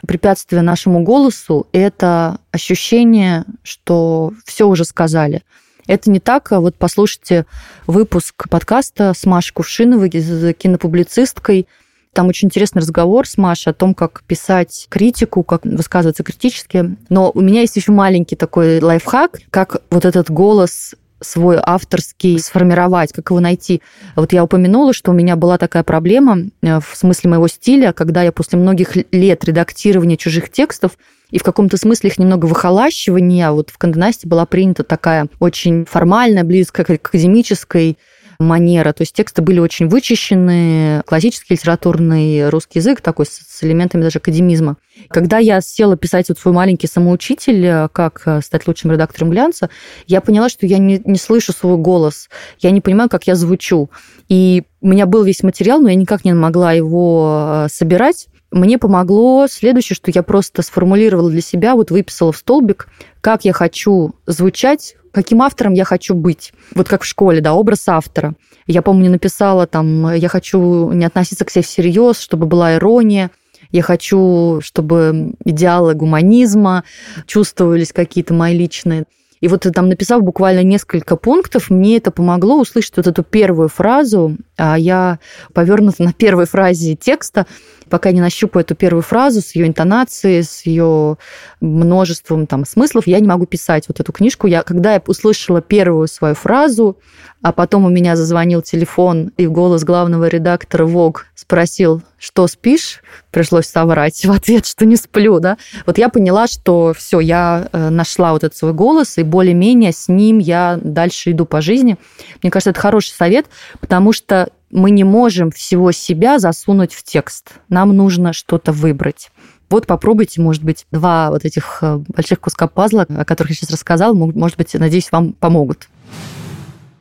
препятствие 0.06 0.62
нашему 0.62 1.02
голосу– 1.02 1.66
это 1.72 2.38
ощущение, 2.52 3.44
что 3.64 4.34
все 4.46 4.68
уже 4.68 4.86
сказали. 4.86 5.42
Это 5.88 6.12
не 6.12 6.20
так. 6.20 6.52
Вот 6.52 6.76
послушайте 6.76 7.48
выпуск 7.88 8.48
подкаста 8.50 9.14
с 9.18 9.26
Машей 9.26 9.52
Кувшиновой, 9.52 10.12
кинопублицисткой. 10.12 11.68
Там 12.14 12.28
очень 12.28 12.50
интересный 12.50 12.84
разговор 12.84 13.28
с 13.28 13.40
Машей 13.40 13.72
о 13.72 13.74
том, 13.74 13.96
как 13.96 14.22
писать 14.28 14.86
критику, 14.90 15.42
как 15.42 15.66
высказываться 15.66 16.22
критически. 16.22 16.96
Но 17.10 17.32
у 17.34 17.42
меня 17.42 17.62
есть 17.62 17.78
еще 17.78 17.92
маленький 17.94 18.36
такой 18.36 18.80
лайфхак, 18.80 19.40
как 19.50 19.82
вот 19.90 20.06
этот 20.06 20.30
голос 20.30 20.94
свой 21.22 21.58
авторский 21.62 22.40
сформировать, 22.40 23.14
как 23.14 23.30
его 23.30 23.40
найти. 23.40 23.82
Вот 24.16 24.34
я 24.34 24.44
упомянула, 24.44 24.94
что 24.94 25.12
у 25.12 25.14
меня 25.14 25.36
была 25.36 25.58
такая 25.58 25.84
проблема 25.84 26.40
э, 26.62 26.80
в 26.80 26.96
смысле 26.96 27.32
моего 27.32 27.48
стиля, 27.48 27.94
когда 27.94 28.24
я 28.24 28.32
после 28.32 28.60
многих 28.60 28.96
лет 29.12 29.44
редактирования 29.44 30.18
чужих 30.18 30.50
текстов 30.50 30.94
и 31.32 31.38
в 31.38 31.44
каком-то 31.44 31.78
смысле 31.78 32.10
их 32.10 32.18
немного 32.18 32.46
выхолащивания, 32.46 33.52
вот 33.52 33.70
в 33.70 33.78
Канденасте 33.78 34.28
была 34.28 34.46
принята 34.46 34.84
такая 34.84 35.28
очень 35.40 35.86
формальная, 35.86 36.44
близкая 36.44 36.86
к 36.86 36.90
академической 36.90 37.98
манера. 38.40 38.94
То 38.94 39.02
есть 39.02 39.14
тексты 39.14 39.42
были 39.42 39.60
очень 39.60 39.88
вычищены, 39.88 41.04
классический 41.06 41.56
литературный 41.56 42.50
русский 42.50 42.80
язык 42.80 43.02
такой 43.02 43.26
с 43.26 43.64
элементами 43.64 44.02
даже 44.02 44.20
академизма. 44.20 44.78
Когда 45.10 45.38
я 45.38 45.60
села 45.62 45.98
писать 45.98 46.30
вот 46.30 46.40
свой 46.40 46.54
маленький 46.54 46.88
самоучитель, 46.88 47.90
как 47.92 48.26
стать 48.44 48.68
лучшим 48.68 48.92
редактором 48.92 49.30
глянца, 49.30 49.70
я 50.08 50.22
поняла, 50.22 50.50
что 50.50 50.66
я 50.66 50.78
не, 50.78 51.02
не 51.04 51.18
слышу 51.18 51.52
свой 51.52 51.78
голос, 51.78 52.30
я 52.60 52.72
не 52.72 52.82
понимаю, 52.82 53.10
как 53.10 53.28
я 53.28 53.36
звучу. 53.36 53.90
И 54.30 54.64
у 54.82 54.88
меня 54.88 55.06
был 55.06 55.24
весь 55.24 55.44
материал, 55.44 55.82
но 55.82 55.90
я 55.90 55.96
никак 55.96 56.24
не 56.24 56.34
могла 56.34 56.72
его 56.72 57.68
собирать. 57.70 58.28
Мне 58.52 58.78
помогло 58.80 59.48
следующее, 59.48 59.96
что 59.96 60.12
я 60.12 60.24
просто 60.24 60.64
сформулировала 60.64 61.30
для 61.30 61.42
себя, 61.42 61.76
вот 61.76 61.92
выписала 61.92 62.32
в 62.32 62.38
столбик, 62.38 62.88
как 63.22 63.46
я 63.46 63.54
хочу 63.54 64.16
звучать, 64.26 64.96
каким 65.12 65.42
автором 65.42 65.74
я 65.74 65.86
хочу 65.86 66.16
быть. 66.16 66.54
Вот 66.76 66.88
как 66.88 67.04
в 67.04 67.06
школе, 67.06 67.42
да, 67.42 67.54
образ 67.54 67.88
автора. 67.88 68.36
Я 68.68 68.82
помню, 68.82 69.10
написала 69.10 69.68
там, 69.68 70.14
я 70.14 70.28
хочу 70.28 70.92
не 70.92 71.06
относиться 71.06 71.46
к 71.46 71.52
себе 71.52 71.64
всерьез, 71.64 72.20
чтобы 72.20 72.46
была 72.46 72.76
ирония, 72.76 73.32
я 73.72 73.82
хочу, 73.82 74.60
чтобы 74.62 75.34
идеалы 75.46 75.94
гуманизма 75.94 76.84
чувствовались 77.26 77.94
какие-то 77.94 78.34
мои 78.34 78.58
личные. 78.58 79.06
И 79.42 79.48
вот 79.48 79.66
там 79.74 79.88
написав 79.88 80.22
буквально 80.22 80.64
несколько 80.64 81.16
пунктов, 81.16 81.70
мне 81.70 81.98
это 81.98 82.12
помогло 82.12 82.60
услышать 82.60 82.98
вот 82.98 83.08
эту 83.08 83.24
первую 83.24 83.70
фразу, 83.70 84.36
а 84.58 84.78
я 84.78 85.20
повернута 85.54 86.04
на 86.04 86.14
первой 86.14 86.46
фразе 86.46 86.96
текста, 86.96 87.46
пока 87.90 88.12
не 88.12 88.22
нащупаю 88.22 88.64
эту 88.64 88.76
первую 88.76 89.02
фразу 89.02 89.42
с 89.42 89.56
ее 89.56 89.68
интонацией, 89.68 90.44
с 90.44 90.66
ее 90.66 91.18
множеством 91.60 92.48
там 92.48 92.66
смыслов, 92.66 93.08
я 93.08 93.20
не 93.20 93.28
могу 93.28 93.46
писать 93.46 93.88
вот 93.88 94.00
эту 94.00 94.12
книжку. 94.12 94.48
Я, 94.48 94.64
когда 94.64 94.94
я 94.94 95.04
услышала 95.06 95.62
первую 95.62 96.08
свою 96.08 96.36
фразу, 96.36 96.98
а 97.42 97.52
потом 97.52 97.86
у 97.86 97.90
меня 97.90 98.16
зазвонил 98.16 98.62
телефон, 98.62 99.32
и 99.38 99.48
голос 99.48 99.84
главного 99.84 100.28
редактора 100.28 100.86
ВОГ 100.86 101.28
спросил, 101.36 102.02
что 102.18 102.48
спишь? 102.48 103.02
Пришлось 103.32 103.68
соврать 103.68 104.26
в 104.26 104.32
ответ, 104.32 104.66
что 104.66 104.86
не 104.86 104.98
сплю, 104.98 105.40
да. 105.40 105.58
Вот 105.86 105.98
я 105.98 106.10
поняла, 106.10 106.48
что 106.48 106.94
все, 106.96 107.20
я 107.20 107.70
э, 107.72 107.90
нашла 107.90 108.34
вот 108.34 108.44
этот 108.44 108.58
свой 108.58 108.74
голос, 108.74 109.18
и 109.18 109.24
более-менее 109.24 109.94
с 109.94 110.10
ним 110.10 110.38
я 110.38 110.80
дальше 110.82 111.32
иду 111.32 111.46
по 111.46 111.62
жизни. 111.62 111.98
Мне 112.44 112.52
кажется, 112.52 112.72
это 112.72 112.80
хороший 112.80 113.12
совет, 113.12 113.46
потому 113.80 114.12
что 114.12 114.50
мы 114.72 114.92
не 114.92 115.04
можем 115.04 115.52
всего 115.52 115.92
себя 115.92 116.40
засунуть 116.40 116.94
в 116.94 117.04
текст. 117.04 117.54
Нам 117.70 117.96
нужно 117.96 118.34
что-то 118.34 118.72
выбрать. 118.72 119.32
Вот 119.70 119.86
попробуйте, 119.86 120.42
может 120.42 120.64
быть, 120.64 120.86
два 120.92 121.30
вот 121.30 121.46
этих 121.46 121.80
э, 121.82 122.00
больших 122.08 122.40
куска 122.40 122.68
пазла, 122.68 123.06
о 123.08 123.26
которых 123.26 123.52
я 123.52 123.56
сейчас 123.56 123.72
рассказала, 123.72 124.14
может 124.14 124.58
быть, 124.58 124.74
надеюсь, 124.74 125.12
вам 125.12 125.34
помогут. 125.34 125.90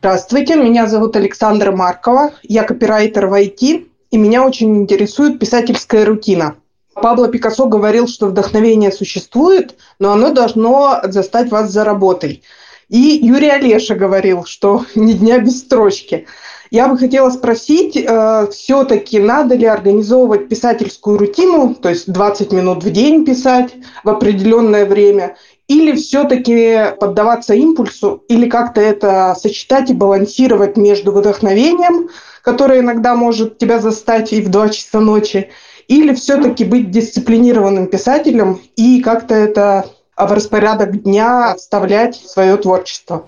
Здравствуйте, 0.00 0.56
меня 0.56 0.86
зовут 0.86 1.16
Александра 1.16 1.72
Маркова, 1.72 2.32
я 2.42 2.64
копирайтер 2.64 3.26
в 3.26 3.34
IT, 3.34 3.86
и 4.10 4.16
меня 4.16 4.46
очень 4.46 4.76
интересует 4.76 5.38
писательская 5.38 6.04
рутина. 6.04 6.56
Пабло 6.94 7.28
Пикассо 7.28 7.66
говорил, 7.66 8.06
что 8.06 8.26
вдохновение 8.26 8.92
существует, 8.92 9.76
но 9.98 10.12
оно 10.12 10.30
должно 10.30 11.00
застать 11.04 11.50
вас 11.50 11.70
за 11.70 11.84
работой. 11.84 12.42
И 12.88 13.20
Юрий 13.22 13.50
Олеша 13.50 13.94
говорил, 13.94 14.44
что 14.44 14.84
ни 14.94 15.12
дня 15.12 15.38
без 15.38 15.60
строчки. 15.60 16.26
Я 16.70 16.88
бы 16.88 16.98
хотела 16.98 17.30
спросить, 17.30 17.96
э, 17.96 18.46
все-таки 18.52 19.18
надо 19.18 19.54
ли 19.54 19.64
организовывать 19.64 20.48
писательскую 20.48 21.18
рутину, 21.18 21.74
то 21.74 21.88
есть 21.88 22.10
20 22.12 22.52
минут 22.52 22.84
в 22.84 22.90
день 22.90 23.24
писать 23.24 23.74
в 24.04 24.08
определенное 24.10 24.84
время, 24.84 25.36
или 25.66 25.96
все-таки 25.96 26.94
поддаваться 27.00 27.54
импульсу, 27.54 28.22
или 28.28 28.48
как-то 28.48 28.80
это 28.80 29.34
сочетать 29.38 29.90
и 29.90 29.94
балансировать 29.94 30.76
между 30.76 31.12
вдохновением, 31.12 32.10
которое 32.42 32.80
иногда 32.80 33.14
может 33.14 33.58
тебя 33.58 33.78
застать 33.78 34.32
и 34.32 34.42
в 34.42 34.50
2 34.50 34.68
часа 34.68 35.00
ночи, 35.00 35.50
или 35.88 36.14
все-таки 36.14 36.64
быть 36.64 36.90
дисциплинированным 36.90 37.86
писателем 37.86 38.60
и 38.76 39.00
как-то 39.00 39.34
это 39.34 39.86
в 40.16 40.32
распорядок 40.32 41.02
дня 41.02 41.54
вставлять 41.56 42.16
свое 42.16 42.56
творчество. 42.56 43.26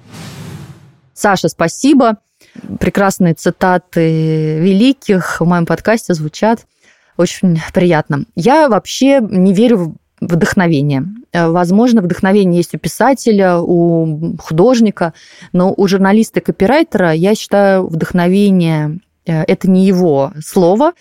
Саша, 1.15 1.49
спасибо. 1.49 2.19
Прекрасные 2.79 3.35
цитаты 3.35 4.59
великих 4.59 5.41
в 5.41 5.45
моем 5.45 5.67
подкасте 5.67 6.15
звучат. 6.15 6.67
Очень 7.17 7.61
приятно. 7.75 8.25
Я 8.35 8.69
вообще 8.69 9.21
не 9.21 9.53
верю 9.53 9.77
в 9.77 9.95
вдохновение. 10.21 11.05
Возможно, 11.33 12.03
вдохновение 12.03 12.59
есть 12.59 12.75
у 12.75 12.79
писателя, 12.79 13.59
у 13.59 14.37
художника, 14.39 15.15
но 15.53 15.73
у 15.75 15.87
журналиста 15.89 16.41
и 16.41 16.43
копирайтера, 16.43 17.13
я 17.13 17.35
считаю, 17.35 17.87
вдохновение 17.87 18.99
э,– 19.27 19.43
это 19.47 19.71
не 19.71 19.87
его 19.87 20.33
слово. 20.45 20.93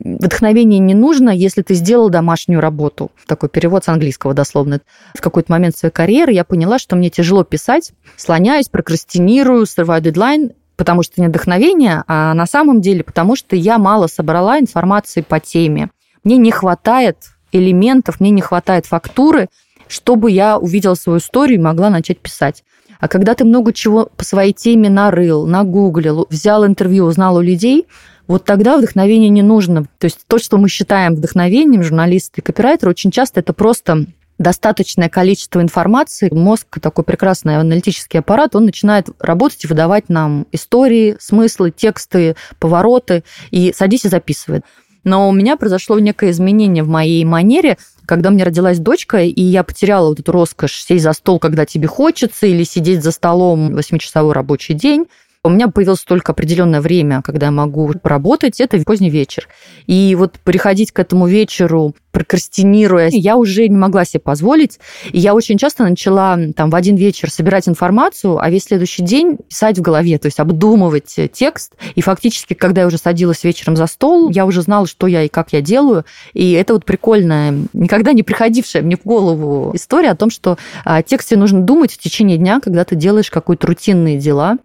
Вдохновение 0.00 0.78
не 0.78 0.94
нужно, 0.94 1.30
если 1.30 1.62
ты 1.62 1.74
сделал 1.74 2.10
домашнюю 2.10 2.60
работу. 2.60 3.10
Такой 3.26 3.48
перевод 3.48 3.84
с 3.84 3.88
английского 3.88 4.34
дословно. 4.34 4.80
В 5.14 5.22
какой-то 5.22 5.50
момент 5.50 5.76
своей 5.76 5.92
карьеры 5.92 6.32
я 6.32 6.44
поняла, 6.44 6.78
что 6.78 6.96
мне 6.96 7.08
тяжело 7.08 7.44
писать, 7.44 7.92
слоняюсь, 8.16 8.68
прокрастинирую, 8.68 9.64
срываю 9.64 10.02
дедлайн, 10.02 10.52
потому 10.76 11.02
что 11.02 11.20
не 11.20 11.28
вдохновение, 11.28 12.04
а 12.06 12.34
на 12.34 12.46
самом 12.46 12.80
деле 12.80 13.02
потому 13.02 13.36
что 13.36 13.56
я 13.56 13.78
мало 13.78 14.06
собрала 14.06 14.58
информации 14.58 15.22
по 15.22 15.40
теме. 15.40 15.90
Мне 16.24 16.36
не 16.36 16.50
хватает 16.50 17.16
элементов, 17.52 18.20
мне 18.20 18.30
не 18.30 18.42
хватает 18.42 18.86
фактуры, 18.86 19.48
чтобы 19.88 20.30
я 20.30 20.58
увидела 20.58 20.94
свою 20.94 21.18
историю 21.18 21.58
и 21.58 21.62
могла 21.62 21.90
начать 21.90 22.18
писать. 22.18 22.64
А 22.98 23.08
когда 23.08 23.34
ты 23.34 23.44
много 23.44 23.72
чего 23.72 24.08
по 24.16 24.24
своей 24.24 24.52
теме 24.52 24.88
нарыл, 24.88 25.46
нагуглил, 25.46 26.26
взял 26.30 26.66
интервью, 26.66 27.04
узнал 27.04 27.36
у 27.36 27.40
людей, 27.40 27.86
вот 28.26 28.44
тогда 28.44 28.76
вдохновение 28.76 29.28
не 29.28 29.42
нужно. 29.42 29.84
То 29.98 30.06
есть 30.06 30.20
то, 30.26 30.38
что 30.38 30.58
мы 30.58 30.68
считаем 30.68 31.14
вдохновением, 31.14 31.82
журналисты 31.82 32.40
и 32.40 32.44
копирайтеры, 32.44 32.90
очень 32.90 33.10
часто 33.10 33.40
это 33.40 33.52
просто 33.52 34.06
достаточное 34.38 35.08
количество 35.08 35.60
информации, 35.60 36.30
мозг, 36.32 36.80
такой 36.80 37.04
прекрасный 37.04 37.56
аналитический 37.58 38.20
аппарат, 38.20 38.54
он 38.54 38.66
начинает 38.66 39.08
работать 39.18 39.64
и 39.64 39.66
выдавать 39.66 40.08
нам 40.08 40.46
истории, 40.52 41.16
смыслы, 41.20 41.70
тексты, 41.70 42.36
повороты, 42.58 43.24
и 43.50 43.72
садись 43.74 44.04
и 44.04 44.08
записывай. 44.08 44.62
Но 45.04 45.28
у 45.28 45.32
меня 45.32 45.56
произошло 45.56 45.98
некое 45.98 46.30
изменение 46.30 46.82
в 46.82 46.88
моей 46.88 47.24
манере, 47.24 47.78
когда 48.06 48.30
мне 48.30 48.44
родилась 48.44 48.78
дочка, 48.78 49.18
и 49.18 49.40
я 49.40 49.62
потеряла 49.62 50.08
вот 50.08 50.20
эту 50.20 50.32
роскошь 50.32 50.82
сесть 50.82 51.04
за 51.04 51.12
стол, 51.12 51.38
когда 51.38 51.64
тебе 51.64 51.86
хочется, 51.86 52.46
или 52.46 52.64
сидеть 52.64 53.02
за 53.02 53.12
столом 53.12 53.76
8-часовой 53.76 54.32
рабочий 54.32 54.74
день. 54.74 55.06
У 55.46 55.48
меня 55.48 55.68
появилось 55.68 56.00
только 56.00 56.32
определенное 56.32 56.80
время, 56.80 57.22
когда 57.22 57.46
я 57.46 57.52
могу 57.52 57.92
поработать, 58.02 58.60
это 58.60 58.82
поздний 58.82 59.10
вечер. 59.10 59.46
И 59.86 60.16
вот 60.16 60.40
приходить 60.42 60.90
к 60.90 60.98
этому 60.98 61.28
вечеру, 61.28 61.94
прокрастинируя, 62.10 63.10
я 63.12 63.36
уже 63.36 63.68
не 63.68 63.76
могла 63.76 64.04
себе 64.04 64.18
позволить. 64.18 64.80
И 65.12 65.20
я 65.20 65.34
очень 65.34 65.56
часто 65.56 65.84
начала 65.84 66.36
там 66.56 66.70
в 66.70 66.74
один 66.74 66.96
вечер 66.96 67.30
собирать 67.30 67.68
информацию, 67.68 68.42
а 68.42 68.50
весь 68.50 68.64
следующий 68.64 69.04
день 69.04 69.36
писать 69.36 69.78
в 69.78 69.82
голове, 69.82 70.18
то 70.18 70.26
есть 70.26 70.40
обдумывать 70.40 71.14
текст. 71.32 71.74
И 71.94 72.00
фактически, 72.00 72.54
когда 72.54 72.80
я 72.80 72.88
уже 72.88 72.98
садилась 72.98 73.44
вечером 73.44 73.76
за 73.76 73.86
стол, 73.86 74.30
я 74.30 74.46
уже 74.46 74.62
знала, 74.62 74.88
что 74.88 75.06
я 75.06 75.22
и 75.22 75.28
как 75.28 75.52
я 75.52 75.60
делаю. 75.60 76.04
И 76.34 76.50
это 76.52 76.74
вот 76.74 76.84
прикольная, 76.84 77.54
никогда 77.72 78.12
не 78.14 78.24
приходившая 78.24 78.82
мне 78.82 78.96
в 78.96 79.04
голову 79.04 79.70
история 79.76 80.10
о 80.10 80.16
том, 80.16 80.30
что 80.30 80.58
о 80.84 81.04
тексте 81.04 81.36
нужно 81.36 81.60
думать 81.60 81.92
в 81.92 81.98
течение 81.98 82.36
дня, 82.36 82.58
когда 82.58 82.84
ты 82.84 82.96
делаешь 82.96 83.30
какие-то 83.30 83.68
рутинные 83.68 84.18
дела. 84.18 84.58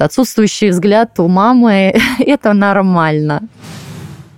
Отсутствующий 0.00 0.70
взгляд 0.70 1.18
у 1.20 1.28
мамы– 1.28 1.94
это 2.18 2.52
нормально. 2.52 3.42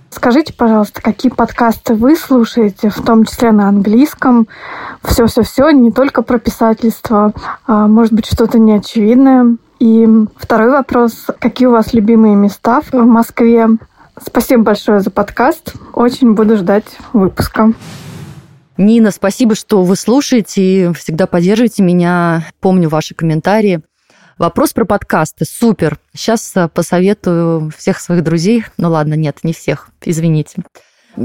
Скажите, 0.09 0.51
пожалуйста, 0.53 1.01
какие 1.01 1.31
подкасты 1.31 1.93
вы 1.93 2.15
слушаете, 2.15 2.89
в 2.89 3.01
том 3.03 3.23
числе 3.23 3.51
на 3.51 3.69
английском? 3.69 4.47
Все-все-все, 5.03 5.69
не 5.69 5.91
только 5.91 6.23
про 6.23 6.39
писательство, 6.39 7.33
а 7.67 7.87
может 7.87 8.13
быть, 8.13 8.25
что-то 8.25 8.57
неочевидное. 8.57 9.57
И 9.79 10.07
второй 10.37 10.71
вопрос. 10.71 11.27
Какие 11.39 11.67
у 11.67 11.71
вас 11.71 11.93
любимые 11.93 12.35
места 12.35 12.81
в 12.81 12.93
Москве? 12.93 13.67
Спасибо 14.19 14.63
большое 14.63 15.01
за 15.01 15.11
подкаст. 15.11 15.75
Очень 15.93 16.33
буду 16.33 16.57
ждать 16.57 16.97
выпуска. 17.13 17.73
Нина, 18.77 19.11
спасибо, 19.11 19.53
что 19.53 19.83
вы 19.83 19.95
слушаете 19.95 20.61
и 20.61 20.93
всегда 20.93 21.27
поддерживаете 21.27 21.83
меня. 21.83 22.43
Помню 22.59 22.89
ваши 22.89 23.13
комментарии. 23.13 23.81
Вопрос 24.37 24.71
про 24.73 24.85
подкасты. 24.85 25.45
Супер. 25.45 25.97
Сейчас 26.13 26.51
э, 26.55 26.67
посоветую 26.67 27.71
всех 27.75 27.99
своих 27.99 28.23
друзей. 28.23 28.65
Ну 28.77 28.89
ладно, 28.89 29.15
нет, 29.15 29.39
не 29.41 29.51
всех, 29.51 29.89
извините. 30.03 30.61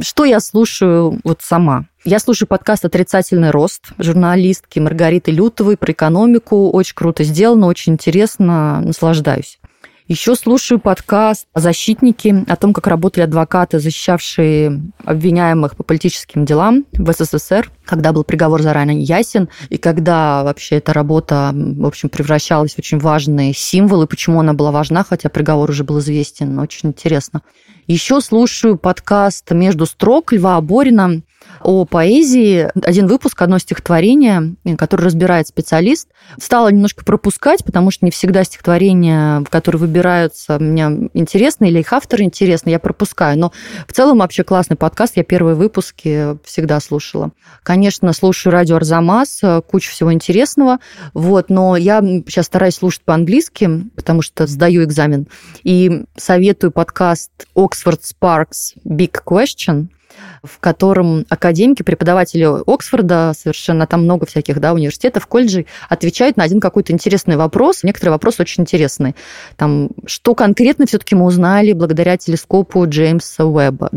Что 0.01 0.25
я 0.25 0.41
слушаю 0.41 1.21
вот 1.23 1.43
сама? 1.43 1.85
Я 2.05 2.19
слушаю 2.19 2.49
подкаст 2.49 2.87
«Отрицательный 2.87 3.51
рост» 3.51 3.93
журналистки 3.99 4.79
Маргариты 4.79 5.31
Лютовой 5.31 5.77
про 5.77 5.93
экономику. 5.93 6.71
Очень 6.71 6.95
круто 6.95 7.23
сделано, 7.25 7.67
очень 7.67 7.93
интересно, 7.93 8.81
наслаждаюсь. 8.81 9.59
Еще 10.09 10.35
слушаю 10.35 10.81
подкаст 10.81 11.47
«Защитники» 11.55 12.45
о 12.49 12.57
том, 12.57 12.73
как 12.73 12.89
работали 12.89 13.23
адвокаты, 13.23 13.79
защищавшие 13.79 14.83
обвиняемых 15.05 15.77
по 15.77 15.85
политическим 15.85 16.45
делам 16.45 16.87
в 16.93 17.13
СССР, 17.13 17.71
когда 17.85 18.13
был 18.13 18.25
приговор 18.25 18.63
заранее 18.63 19.01
ясен, 19.01 19.49
и 19.69 19.79
когда 19.79 20.43
вообще 20.43 20.77
эта 20.77 20.93
работа, 20.93 21.53
в 21.55 21.87
общем, 21.87 22.09
превращалась 22.09 22.75
в 22.75 22.79
очень 22.81 22.99
важный 22.99 23.55
символ, 23.55 24.03
и 24.03 24.09
почему 24.09 24.41
она 24.41 24.55
была 24.55 24.73
важна, 24.73 25.05
хотя 25.05 25.29
приговор 25.29 25.71
уже 25.71 25.85
был 25.85 26.01
известен. 26.01 26.59
Очень 26.59 26.89
интересно. 26.89 27.43
Еще 27.87 28.21
слушаю 28.21 28.79
подкаст 28.79 29.53
«Между 29.53 29.87
строк» 29.87 30.33
Льва 30.33 30.57
Аборина 30.57 31.23
о 31.61 31.85
поэзии. 31.85 32.71
Один 32.85 33.07
выпуск, 33.07 33.41
одно 33.41 33.59
стихотворение, 33.59 34.55
которое 34.77 35.05
разбирает 35.05 35.49
специалист. 35.49 36.09
Стала 36.41 36.69
немножко 36.69 37.05
пропускать, 37.05 37.65
потому 37.65 37.91
что 37.91 38.05
не 38.05 38.11
всегда 38.11 38.45
стихотворения, 38.45 39.45
которые 39.51 39.81
выбираются, 39.81 40.59
меня 40.59 40.93
интересны 41.15 41.69
или 41.69 41.81
их 41.81 41.93
автор 41.93 42.23
интересны, 42.23 42.71
я 42.71 42.79
пропускаю. 42.79 43.39
Но 43.39 43.53
в 43.87 43.93
целом 43.93 44.19
вообще 44.19 44.45
классный 44.45 44.77
подкаст. 44.77 45.17
Я 45.17 45.25
первые 45.25 45.55
выпуски 45.55 46.37
всегда 46.45 46.81
слушала. 46.81 47.31
Конечно, 47.63 48.13
слушаю 48.13 48.53
радио 48.53 48.77
Арзамас, 48.77 49.41
куча 49.69 49.91
всего 49.91 50.13
интересного. 50.13 50.79
Вот, 51.15 51.49
но 51.49 51.77
я 51.77 52.01
сейчас 52.01 52.47
стараюсь 52.47 52.77
слушать 52.77 53.03
по-английски, 53.03 53.85
потому 53.95 54.23
что 54.23 54.47
сдаю 54.47 54.85
экзамен. 54.85 55.29
И 55.63 56.05
советую 56.17 56.73
подкаст 56.73 57.31
Oxford 57.55 58.01
Sparks 58.03 58.75
Big 58.85 59.23
Question– 59.25 59.89
в 60.43 60.59
котором 60.59 61.25
академики, 61.29 61.83
преподаватели 61.83 62.47
Оксфорда, 62.67 63.33
совершенно 63.37 63.87
там 63.87 64.05
много 64.05 64.27
всяких 64.27 64.61
да, 64.61 64.73
университетов, 64.73 65.27
колледжей, 65.27 65.67
отвечают 65.89 66.37
на 66.37 66.45
один 66.45 66.61
какой-то 66.61 66.93
интересный 66.93 67.37
вопрос. 67.37 67.83
Некоторые 67.83 68.13
вопросы 68.13 68.43
очень 68.43 68.63
интересные. 68.63 69.15
Там, 69.57 69.91
что 70.07 70.35
конкретно 70.35 70.87
все-таки 70.87 71.15
мы 71.15 71.25
узнали 71.25 71.73
благодаря 71.73 72.17
телескопу 72.17 72.87
Джеймса 72.87 73.45
Уэбба? 73.45 73.91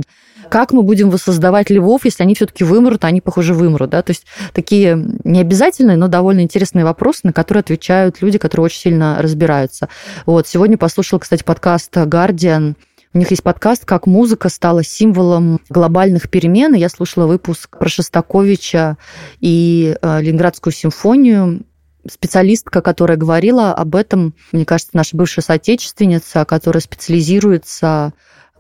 как 0.50 0.72
мы 0.72 0.84
будем 0.84 1.10
воссоздавать 1.10 1.70
львов, 1.70 2.06
если 2.06 2.24
они 2.24 2.36
все-таки 2.36 2.64
вымрут, 2.64 3.04
а 3.04 3.08
они, 3.08 3.22
похоже, 3.22 3.54
вымрут. 3.54 3.90
Да? 3.90 4.02
То 4.02 4.12
есть 4.12 4.26
такие 4.54 4.96
необязательные, 5.24 5.98
но 5.98 6.08
довольно 6.08 6.42
интересные 6.42 6.86
вопросы, 6.86 7.22
на 7.24 7.34
которые 7.34 7.62
отвечают 7.62 8.22
люди, 8.22 8.38
которые 8.38 8.66
очень 8.66 8.80
сильно 8.80 9.18
разбираются. 9.20 9.90
Вот. 10.26 10.48
Сегодня 10.48 10.78
послушал, 10.78 11.20
кстати, 11.20 11.44
подкаст 11.44 11.96
«Гардиан», 11.98 12.76
у 13.16 13.18
них 13.18 13.32
есть 13.32 13.44
подкаст 13.44 13.86
«Как 13.86 14.08
музыка 14.08 14.50
стала 14.50 14.84
символом 14.84 15.62
глобальных 15.70 16.30
перемен». 16.30 16.74
я 16.74 16.90
слушала 16.90 17.28
выпуск 17.28 17.78
про 17.80 17.88
Шостаковича 17.88 18.98
и 19.40 19.96
э, 20.02 20.22
Ленинградскую 20.22 20.74
симфонию 20.74 21.62
специалистка, 22.12 22.82
которая 22.82 23.18
говорила 23.18 23.74
об 23.74 23.96
этом, 23.96 24.36
мне 24.52 24.66
кажется, 24.66 24.92
наша 24.98 25.16
бывшая 25.16 25.44
соотечественница, 25.44 26.44
которая 26.44 26.82
специализируется 26.82 28.14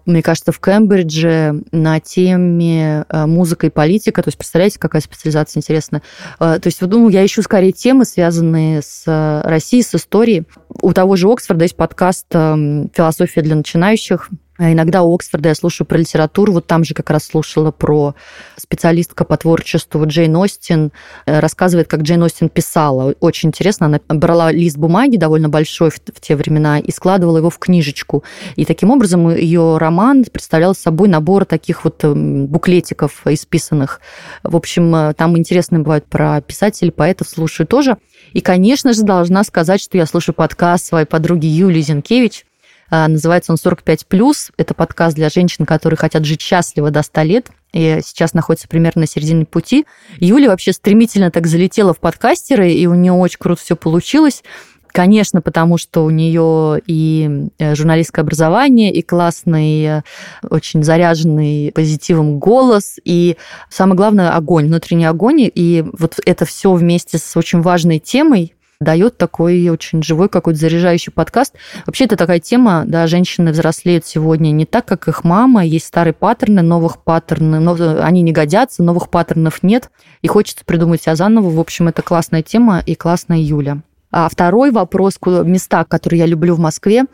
мне 0.06 0.22
кажется, 0.22 0.52
в 0.52 0.60
Кембридже 0.60 1.64
на 1.72 2.00
теме 2.00 3.06
э, 3.10 3.26
музыка 3.26 3.66
и 3.66 3.72
политика. 3.72 4.22
То 4.22 4.28
есть, 4.28 4.38
представляете, 4.38 4.78
какая 4.78 5.02
специализация 5.02 5.60
интересная. 5.60 6.04
Э, 6.40 6.60
то 6.62 6.68
есть, 6.68 6.80
ну, 6.80 7.10
я 7.10 7.26
ищу 7.26 7.42
скорее 7.42 7.72
темы, 7.72 8.06
связанные 8.06 8.84
с 8.84 9.42
Россией, 9.44 9.82
с 9.82 9.96
историей. 9.96 10.44
У 10.70 10.94
того 10.94 11.16
же 11.16 11.28
Оксфорда 11.28 11.64
есть 11.64 11.76
подкаст 11.76 12.28
эм, 12.34 12.92
«Философия 12.94 13.42
для 13.42 13.56
начинающих», 13.56 14.30
иногда 14.58 15.04
у 15.04 15.14
Оксфорда 15.14 15.50
я 15.50 15.56
слушаю 15.56 15.86
про 15.86 15.98
литературу. 15.98 16.54
Вот 16.54 16.68
там 16.68 16.84
же 16.84 16.94
как 16.94 17.10
раз 17.10 17.26
слушала 17.26 17.72
про 17.72 18.16
специалистка 18.56 19.26
по 19.26 19.36
творчеству 19.36 20.06
Джейн 20.06 20.36
Остин. 20.38 20.92
Э, 21.26 21.40
рассказывает, 21.40 21.88
как 21.88 22.02
Джейн 22.02 22.24
Остин 22.24 22.50
писала. 22.50 23.14
Очень 23.20 23.50
интересно. 23.50 23.88
Она 23.88 24.00
брала 24.08 24.52
лист 24.52 24.78
бумаги 24.78 25.18
довольно 25.18 25.50
большой 25.50 25.90
в, 25.90 26.00
те 26.00 26.36
времена 26.36 26.80
и 26.80 26.92
складывала 26.92 27.38
его 27.38 27.50
в 27.50 27.60
книжечку. 27.60 28.24
И 28.56 28.64
таким 28.64 28.92
образом 28.92 29.30
ее 29.36 29.78
роман 29.78 30.24
представлял 30.24 30.74
собой 30.74 31.10
набор 31.10 31.46
таких 31.46 31.84
вот 31.84 32.04
эм, 32.04 32.48
буклетиков 32.48 33.28
исписанных. 33.28 34.00
В 34.44 34.56
общем, 34.56 34.96
э, 34.96 35.14
там 35.16 35.38
интересные 35.38 35.80
бывают 35.80 36.06
про 36.06 36.40
писателей, 36.40 36.92
поэтов 36.92 37.28
слушаю 37.28 37.68
тоже. 37.68 37.98
И, 38.32 38.40
конечно 38.40 38.94
же, 38.94 39.04
должна 39.04 39.44
сказать, 39.44 39.82
что 39.82 39.98
я 39.98 40.06
слушаю 40.06 40.34
подкаст 40.34 40.88
своей 40.88 41.06
подруги 41.06 41.46
Юлии 41.46 41.82
Зинкевич– 41.82 42.46
а, 42.55 42.55
называется 42.90 43.52
он 43.52 43.58
«45+.» 43.58 44.34
Это 44.58 44.74
подкаст 44.74 45.16
для 45.16 45.30
женщин, 45.30 45.66
которые 45.66 45.98
хотят 45.98 46.26
жить 46.26 46.42
счастливо 46.42 46.92
до 46.92 47.02
100 47.02 47.22
лет 47.24 47.48
и 47.76 48.00
сейчас 48.04 48.34
находится 48.34 48.70
примерно 48.70 49.02
на 49.02 49.08
середине 49.08 49.46
пути. 49.46 49.86
Юля 50.18 50.50
вообще 50.50 50.72
стремительно 50.72 51.30
так 51.30 51.46
залетела 51.46 51.94
в 51.94 52.00
подкастеры, 52.00 52.72
и 52.72 52.88
у 52.88 52.94
нее 52.94 53.12
очень 53.12 53.38
круто 53.38 53.62
все 53.62 53.76
получилось. 53.76 54.44
Конечно, 54.88 55.42
потому 55.42 55.78
что 55.78 56.06
у 56.06 56.10
нее 56.10 56.82
и 56.88 57.50
э, 57.60 57.76
журналистское 57.76 58.24
образование, 58.24 58.94
и 58.94 59.02
классный, 59.02 59.84
э, 59.84 60.02
очень 60.50 60.86
заряженный 60.86 61.74
позитивом 61.76 62.40
голос, 62.40 62.98
и 63.04 63.36
самое 63.70 63.98
главное 63.98 64.32
огонь, 64.32 64.68
внутренний 64.68 65.04
огонь. 65.04 65.52
И 65.54 65.84
вот 66.00 66.18
это 66.26 66.46
все 66.46 66.72
вместе 66.72 67.18
с 67.18 67.36
очень 67.36 67.60
важной 67.60 68.00
темой, 68.00 68.54
дает 68.80 69.18
такой 69.18 69.68
очень 69.70 70.04
живой 70.04 70.30
какой-то 70.30 70.60
заряжающий 70.60 71.12
подкаст. 71.12 71.54
Вообще 71.86 72.06
это 72.06 72.16
такая 72.16 72.40
тема, 72.40 72.84
да, 72.86 73.08
женщины 73.08 73.52
взрослеют 73.52 74.06
сегодня 74.06 74.52
не 74.52 74.66
так, 74.66 74.86
как 74.86 75.08
их 75.08 75.24
мама, 75.24 75.66
есть 75.66 75.86
старые 75.86 76.14
паттерны, 76.14 76.62
новых 76.62 77.04
паттернов, 77.04 77.80
но 77.80 78.04
они 78.04 78.22
не 78.22 78.32
годятся, 78.32 78.84
новых 78.84 79.10
паттернов 79.10 79.64
нет, 79.64 79.90
и 80.22 80.28
хочется 80.28 80.66
придумать 80.66 81.02
себя 81.02 81.16
заново. 81.16 81.50
В 81.50 81.60
общем, 81.60 81.88
это 81.88 82.02
классная 82.02 82.42
тема 82.42 82.82
и 82.86 82.96
классная 82.96 83.40
Юля. 83.40 83.82
А 84.12 84.30
второй 84.30 84.72
вопрос, 84.72 85.20
места, 85.26 85.84
которые 85.84 86.20
я 86.20 86.26
люблю 86.26 86.56
в 86.56 86.60
Москве, 86.60 87.06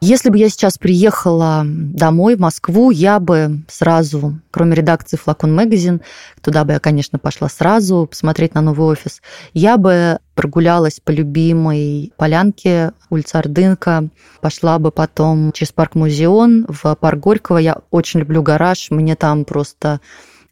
если 0.00 0.30
бы 0.30 0.38
я 0.38 0.48
сейчас 0.48 0.78
приехала 0.78 1.62
домой, 1.64 2.36
в 2.36 2.40
Москву, 2.40 2.90
я 2.90 3.18
бы 3.18 3.62
сразу, 3.68 4.38
кроме 4.50 4.76
редакции 4.76 5.16
«Флакон 5.16 5.54
Магазин», 5.54 6.02
туда 6.40 6.64
бы 6.64 6.74
я, 6.74 6.80
конечно, 6.80 7.18
пошла 7.18 7.48
сразу 7.48 8.06
посмотреть 8.08 8.54
на 8.54 8.60
новый 8.60 8.86
офис, 8.86 9.20
я 9.54 9.76
бы 9.76 10.18
прогулялась 10.34 11.00
по 11.00 11.10
любимой 11.10 12.12
полянке 12.16 12.92
улица 13.10 13.40
Ордынка, 13.40 14.08
пошла 14.40 14.78
бы 14.78 14.92
потом 14.92 15.50
через 15.50 15.72
парк 15.72 15.96
Музеон 15.96 16.66
в 16.68 16.94
парк 16.94 17.18
Горького. 17.18 17.58
Я 17.58 17.78
очень 17.90 18.20
люблю 18.20 18.42
гараж, 18.42 18.90
мне 18.90 19.16
там 19.16 19.44
просто 19.44 20.00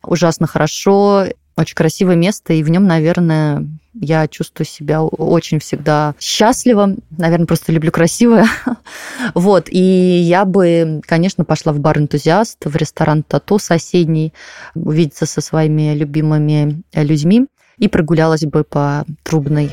ужасно 0.03 0.49
хорошо, 0.49 1.27
очень 1.57 1.75
красивое 1.75 2.17
место, 2.17 2.53
и 2.53 2.63
в 2.63 2.69
нем, 2.69 2.87
наверное, 2.87 3.67
я 3.95 4.29
чувствую 4.29 4.67
себя 4.67 5.03
очень 5.03 5.59
всегда 5.59 6.15
счастливо. 6.21 6.97
Наверное, 7.17 7.47
просто 7.47 7.73
люблю 7.73 7.91
красивое. 7.91 8.47
вот. 9.35 9.69
И 9.71 9.79
я 9.79 10.45
бы, 10.45 11.01
конечно, 11.07 11.45
пошла 11.45 11.73
в 11.73 11.81
бар 11.81 11.99
«Энтузиаст», 11.99 12.67
в 12.67 12.77
ресторан 12.77 13.23
«Тато» 13.23 13.59
соседний, 13.59 14.35
увидеться 14.75 15.25
со 15.25 15.41
своими 15.41 15.95
любимыми 15.95 16.83
людьми 16.93 17.47
и 17.79 17.89
прогулялась 17.89 18.45
бы 18.45 18.65
по 18.65 19.07
Трубной. 19.23 19.71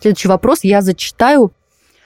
Следующий 0.00 0.28
вопрос 0.28 0.60
я 0.64 0.80
зачитаю. 0.80 1.52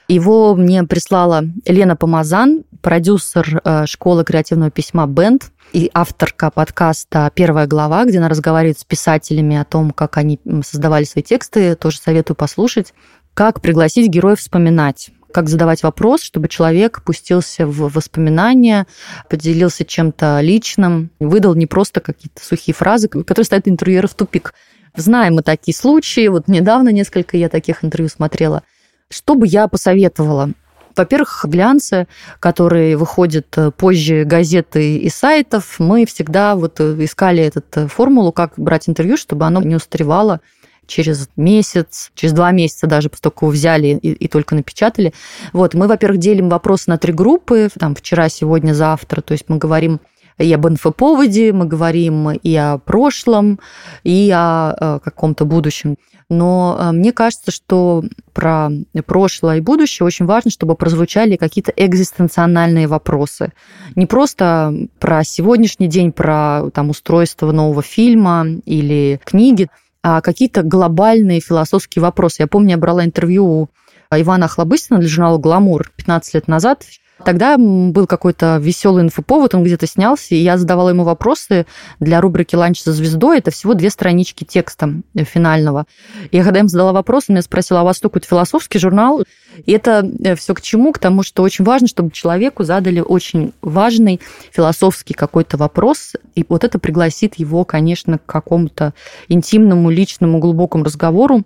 Его 0.07 0.55
мне 0.55 0.83
прислала 0.83 1.43
Лена 1.65 1.95
Помазан, 1.95 2.63
продюсер 2.81 3.61
э, 3.63 3.85
школы 3.87 4.23
креативного 4.23 4.69
письма 4.69 5.07
«Бенд» 5.07 5.51
и 5.73 5.89
авторка 5.95 6.51
подкаста 6.51 7.31
«Первая 7.33 7.65
глава», 7.65 8.05
где 8.05 8.19
она 8.19 8.29
разговаривает 8.29 8.77
с 8.77 8.83
писателями 8.83 9.57
о 9.57 9.65
том, 9.65 9.89
как 9.89 10.17
они 10.17 10.39
создавали 10.63 11.05
свои 11.05 11.23
тексты. 11.23 11.75
Тоже 11.75 11.97
советую 11.97 12.37
послушать. 12.37 12.93
Как 13.33 13.61
пригласить 13.61 14.07
героев 14.07 14.39
вспоминать 14.39 15.09
как 15.33 15.49
задавать 15.49 15.83
вопрос, 15.83 16.21
чтобы 16.21 16.47
человек 16.47 17.03
пустился 17.03 17.67
в 17.67 17.91
воспоминания, 17.91 18.87
поделился 19.29 19.83
чем-то 19.83 20.39
личным, 20.39 21.11
выдал 21.19 21.55
не 21.55 21.65
просто 21.65 21.99
какие-то 21.99 22.41
сухие 22.41 22.73
фразы, 22.73 23.09
которые 23.09 23.43
ставят 23.43 23.67
интервьюера 23.67 24.07
в 24.07 24.13
тупик. 24.13 24.53
Знаем 24.95 25.35
мы 25.35 25.41
такие 25.41 25.75
случаи. 25.75 26.29
Вот 26.29 26.47
недавно 26.47 26.87
несколько 26.87 27.35
я 27.35 27.49
таких 27.49 27.83
интервью 27.83 28.07
смотрела. 28.07 28.63
Что 29.09 29.35
бы 29.35 29.47
я 29.47 29.67
посоветовала? 29.67 30.51
Во-первых, 30.95 31.45
глянцы, 31.47 32.07
которые 32.39 32.95
выходят 32.95 33.47
э, 33.57 33.71
позже 33.71 34.23
газеты 34.23 34.97
и 34.97 35.09
сайтов, 35.09 35.75
мы 35.77 36.05
всегда 36.05 36.55
вот 36.55 36.79
э, 36.79 36.95
искали 37.03 37.43
эту 37.43 37.61
э, 37.75 37.87
формулу, 37.87 38.31
как 38.31 38.53
брать 38.55 38.87
интервью, 38.87 39.17
чтобы 39.17 39.45
оно 39.45 39.61
не 39.61 39.75
устаревало 39.75 40.39
через 40.87 41.29
месяц, 41.35 42.11
через 42.15 42.33
два 42.33 42.51
месяца 42.51 42.87
даже, 42.87 43.09
поскольку 43.09 43.47
взяли 43.47 43.87
и, 43.87 44.13
и 44.13 44.27
только 44.29 44.55
напечатали. 44.55 45.13
Вот, 45.51 45.73
мы, 45.73 45.87
во-первых, 45.87 46.19
делим 46.19 46.47
вопрос 46.47 46.87
на 46.87 46.97
три 46.97 47.11
группы, 47.11 47.69
там, 47.77 47.93
вчера, 47.93 48.29
сегодня, 48.29 48.73
завтра, 48.73 49.21
то 49.21 49.33
есть 49.33 49.45
мы 49.49 49.57
говорим 49.57 49.99
и 50.37 50.51
об 50.53 50.67
инфоповоде, 50.67 51.53
мы 51.53 51.65
говорим 51.65 52.31
и 52.31 52.55
о 52.55 52.77
прошлом, 52.77 53.59
и 54.03 54.29
о 54.33 54.99
каком-то 54.99 55.45
будущем. 55.45 55.95
Но 56.29 56.77
э, 56.79 56.91
мне 56.91 57.11
кажется, 57.11 57.51
что 57.51 58.03
про 58.33 58.69
прошлое 59.05 59.57
и 59.57 59.61
будущее 59.61 60.05
очень 60.05 60.25
важно, 60.25 60.51
чтобы 60.51 60.75
прозвучали 60.75 61.35
какие-то 61.35 61.71
экзистенциональные 61.75 62.87
вопросы. 62.87 63.53
Не 63.95 64.05
просто 64.05 64.73
про 64.99 65.23
сегодняшний 65.23 65.87
день, 65.87 66.11
про 66.11 66.69
там, 66.73 66.89
устройство 66.89 67.51
нового 67.51 67.81
фильма 67.83 68.47
или 68.65 69.19
книги, 69.23 69.69
а 70.01 70.21
какие-то 70.21 70.63
глобальные 70.63 71.41
философские 71.41 72.01
вопросы. 72.01 72.43
Я 72.43 72.47
помню, 72.47 72.71
я 72.71 72.77
брала 72.77 73.03
интервью 73.05 73.45
у 73.45 73.69
Ивана 74.11 74.45
Охлобыстина 74.45 74.99
для 74.99 75.09
журнала 75.09 75.37
«Гламур» 75.37 75.91
15 75.95 76.33
лет 76.35 76.47
назад. 76.47 76.85
Тогда 77.23 77.57
был 77.57 78.07
какой-то 78.07 78.57
веселый 78.61 79.03
инфоповод, 79.03 79.55
он 79.55 79.63
где-то 79.63 79.87
снялся, 79.87 80.35
и 80.35 80.39
я 80.39 80.57
задавала 80.57 80.89
ему 80.89 81.03
вопросы 81.03 81.65
для 81.99 82.19
рубрики 82.19 82.55
«Ланч 82.55 82.81
со 82.81 82.91
звездой». 82.91 83.37
Это 83.37 83.51
всего 83.51 83.73
две 83.73 83.89
странички 83.89 84.43
текста 84.43 85.01
финального. 85.15 85.85
И 86.31 86.41
когда 86.41 86.59
я 86.59 86.63
им 86.63 86.67
задала 86.67 86.91
вопрос, 86.91 87.25
он 87.29 87.35
меня 87.35 87.41
спросил, 87.41 87.77
а 87.77 87.83
у 87.83 87.85
вас 87.85 87.99
такой 88.01 88.21
философский 88.21 88.79
журнал? 88.79 89.23
И 89.65 89.71
это 89.71 90.05
э, 90.23 90.35
все 90.35 90.53
к 90.53 90.61
чему? 90.61 90.91
К 90.91 90.99
тому, 90.99 91.23
что 91.23 91.41
очень 91.43 91.63
важно, 91.63 91.87
чтобы 91.87 92.11
человеку 92.11 92.63
задали 92.63 92.99
очень 92.99 93.53
важный 93.61 94.19
философский 94.51 95.13
какой-то 95.13 95.55
вопрос, 95.55 96.13
и 96.35 96.45
вот 96.47 96.65
это 96.65 96.79
пригласит 96.79 97.35
его, 97.35 97.63
конечно, 97.63 98.17
к 98.17 98.25
какому-то 98.25 98.93
интимному, 99.29 99.89
личному, 99.89 100.39
глубокому 100.39 100.83
разговору, 100.83 101.43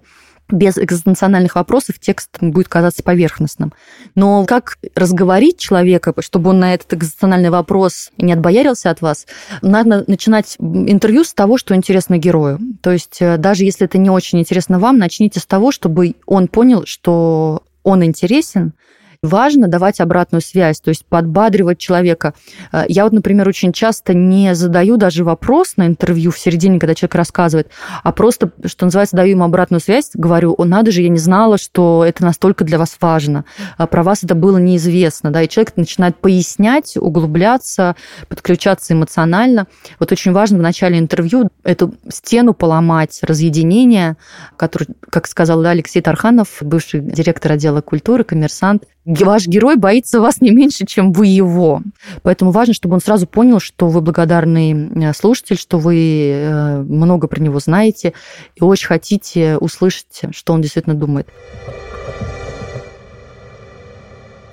без 0.52 0.78
экзистенциональных 0.78 1.56
вопросов 1.56 2.00
текст 2.00 2.30
будет 2.42 2.68
казаться 2.68 3.04
поверхностным. 3.04 3.74
Но 4.16 4.46
как 4.46 4.78
разговорить 4.96 5.58
человека, 5.58 6.14
чтобы 6.20 6.52
он 6.52 6.60
на 6.60 6.74
этот 6.74 6.94
экзистенциальный 6.94 7.50
вопрос 7.50 8.12
не 8.18 8.34
отбоярился 8.34 8.90
от 8.90 9.02
вас, 9.02 9.26
надо 9.62 10.04
начинать 10.08 10.56
интервью 10.60 11.24
с 11.24 11.34
того, 11.34 11.58
что 11.58 11.76
интересно 11.76 12.18
герою. 12.18 12.60
То 12.82 12.92
есть 12.92 13.18
э, 13.20 13.38
даже 13.38 13.64
если 13.64 13.86
это 13.86 13.98
не 13.98 14.10
очень 14.10 14.40
интересно 14.40 14.80
вам, 14.80 14.98
начните 14.98 15.40
с 15.40 15.46
того, 15.46 15.72
чтобы 15.72 16.16
он 16.26 16.48
понял, 16.48 16.86
что 16.86 17.64
он 17.84 18.04
интересен, 18.04 18.74
важно 19.22 19.68
давать 19.68 20.00
обратную 20.00 20.42
связь, 20.42 20.80
то 20.80 20.90
есть 20.90 21.06
подбадривать 21.06 21.78
человека. 21.78 22.34
Э, 22.72 22.84
я 22.88 23.04
вот, 23.04 23.12
например, 23.12 23.48
очень 23.50 23.74
часто 23.74 24.14
не 24.14 24.56
задаю 24.56 24.96
даже 24.98 25.24
вопрос 25.24 25.74
на 25.76 25.88
интервью 25.88 26.32
в 26.32 26.40
середине, 26.40 26.80
когда 26.80 26.96
человек 26.96 27.16
рассказывает, 27.16 27.70
а 28.04 28.14
просто, 28.14 28.52
что 28.66 28.86
называется, 28.86 29.18
даю 29.18 29.32
ему 29.32 29.44
обратную 29.44 29.82
связь, 29.82 30.12
говорю, 30.14 30.56
о, 30.58 30.64
надо 30.64 30.92
же, 30.92 31.02
я 31.02 31.10
не 31.10 31.18
знала, 31.18 31.58
что 31.58 32.06
это 32.06 32.24
настолько 32.24 32.64
для 32.64 32.78
вас 32.78 32.96
важно, 33.02 33.44
а 33.78 33.88
про 33.88 34.04
вас 34.04 34.24
это 34.24 34.36
было 34.36 34.58
неизвестно, 34.58 35.32
да, 35.32 35.42
и 35.42 35.50
человек 35.50 35.74
начинает 35.76 36.16
пояснять, 36.16 36.96
углубляться, 36.96 37.96
подключаться 38.30 38.94
эмоционально. 38.94 39.68
Вот 40.00 40.12
очень 40.14 40.32
важно 40.32 40.60
в 40.60 40.62
начале 40.62 40.98
интервью 40.98 41.50
эту 41.64 41.94
стену 42.10 42.54
поломать, 42.54 43.20
разъединение, 43.24 44.16
который, 44.56 44.88
как 45.10 45.28
сказал 45.28 45.62
да, 45.62 45.72
Алексей 45.72 46.02
Тарханов, 46.02 46.58
бывший 46.62 47.02
директор 47.02 47.52
отдела 47.52 47.82
культуры, 47.82 48.24
коммерсант, 48.24 48.86
ваш 49.10 49.48
герой 49.48 49.76
боится 49.76 50.22
вас 50.22 50.42
не 50.42 50.52
меньше, 50.52 50.86
чем 50.86 51.12
вы 51.12 51.28
его. 51.28 51.82
Поэтому 52.22 52.52
важно, 52.52 52.74
чтобы 52.74 52.96
он 52.96 53.02
сразу 53.02 53.28
понял, 53.28 53.60
что 53.60 53.90
вы 53.90 54.02
благодарный 54.02 54.90
э, 55.10 55.14
слушатель, 55.14 55.58
что 55.58 55.80
вы 55.80 56.32
э, 56.32 56.82
много 56.84 57.28
про 57.28 57.42
него 57.42 57.60
знаете 57.60 58.14
и 58.56 58.64
очень 58.64 58.88
хотите 58.88 59.58
услышать, 59.58 60.22
что 60.32 60.54
он 60.54 60.62
действительно 60.62 60.96
думает. 60.96 61.28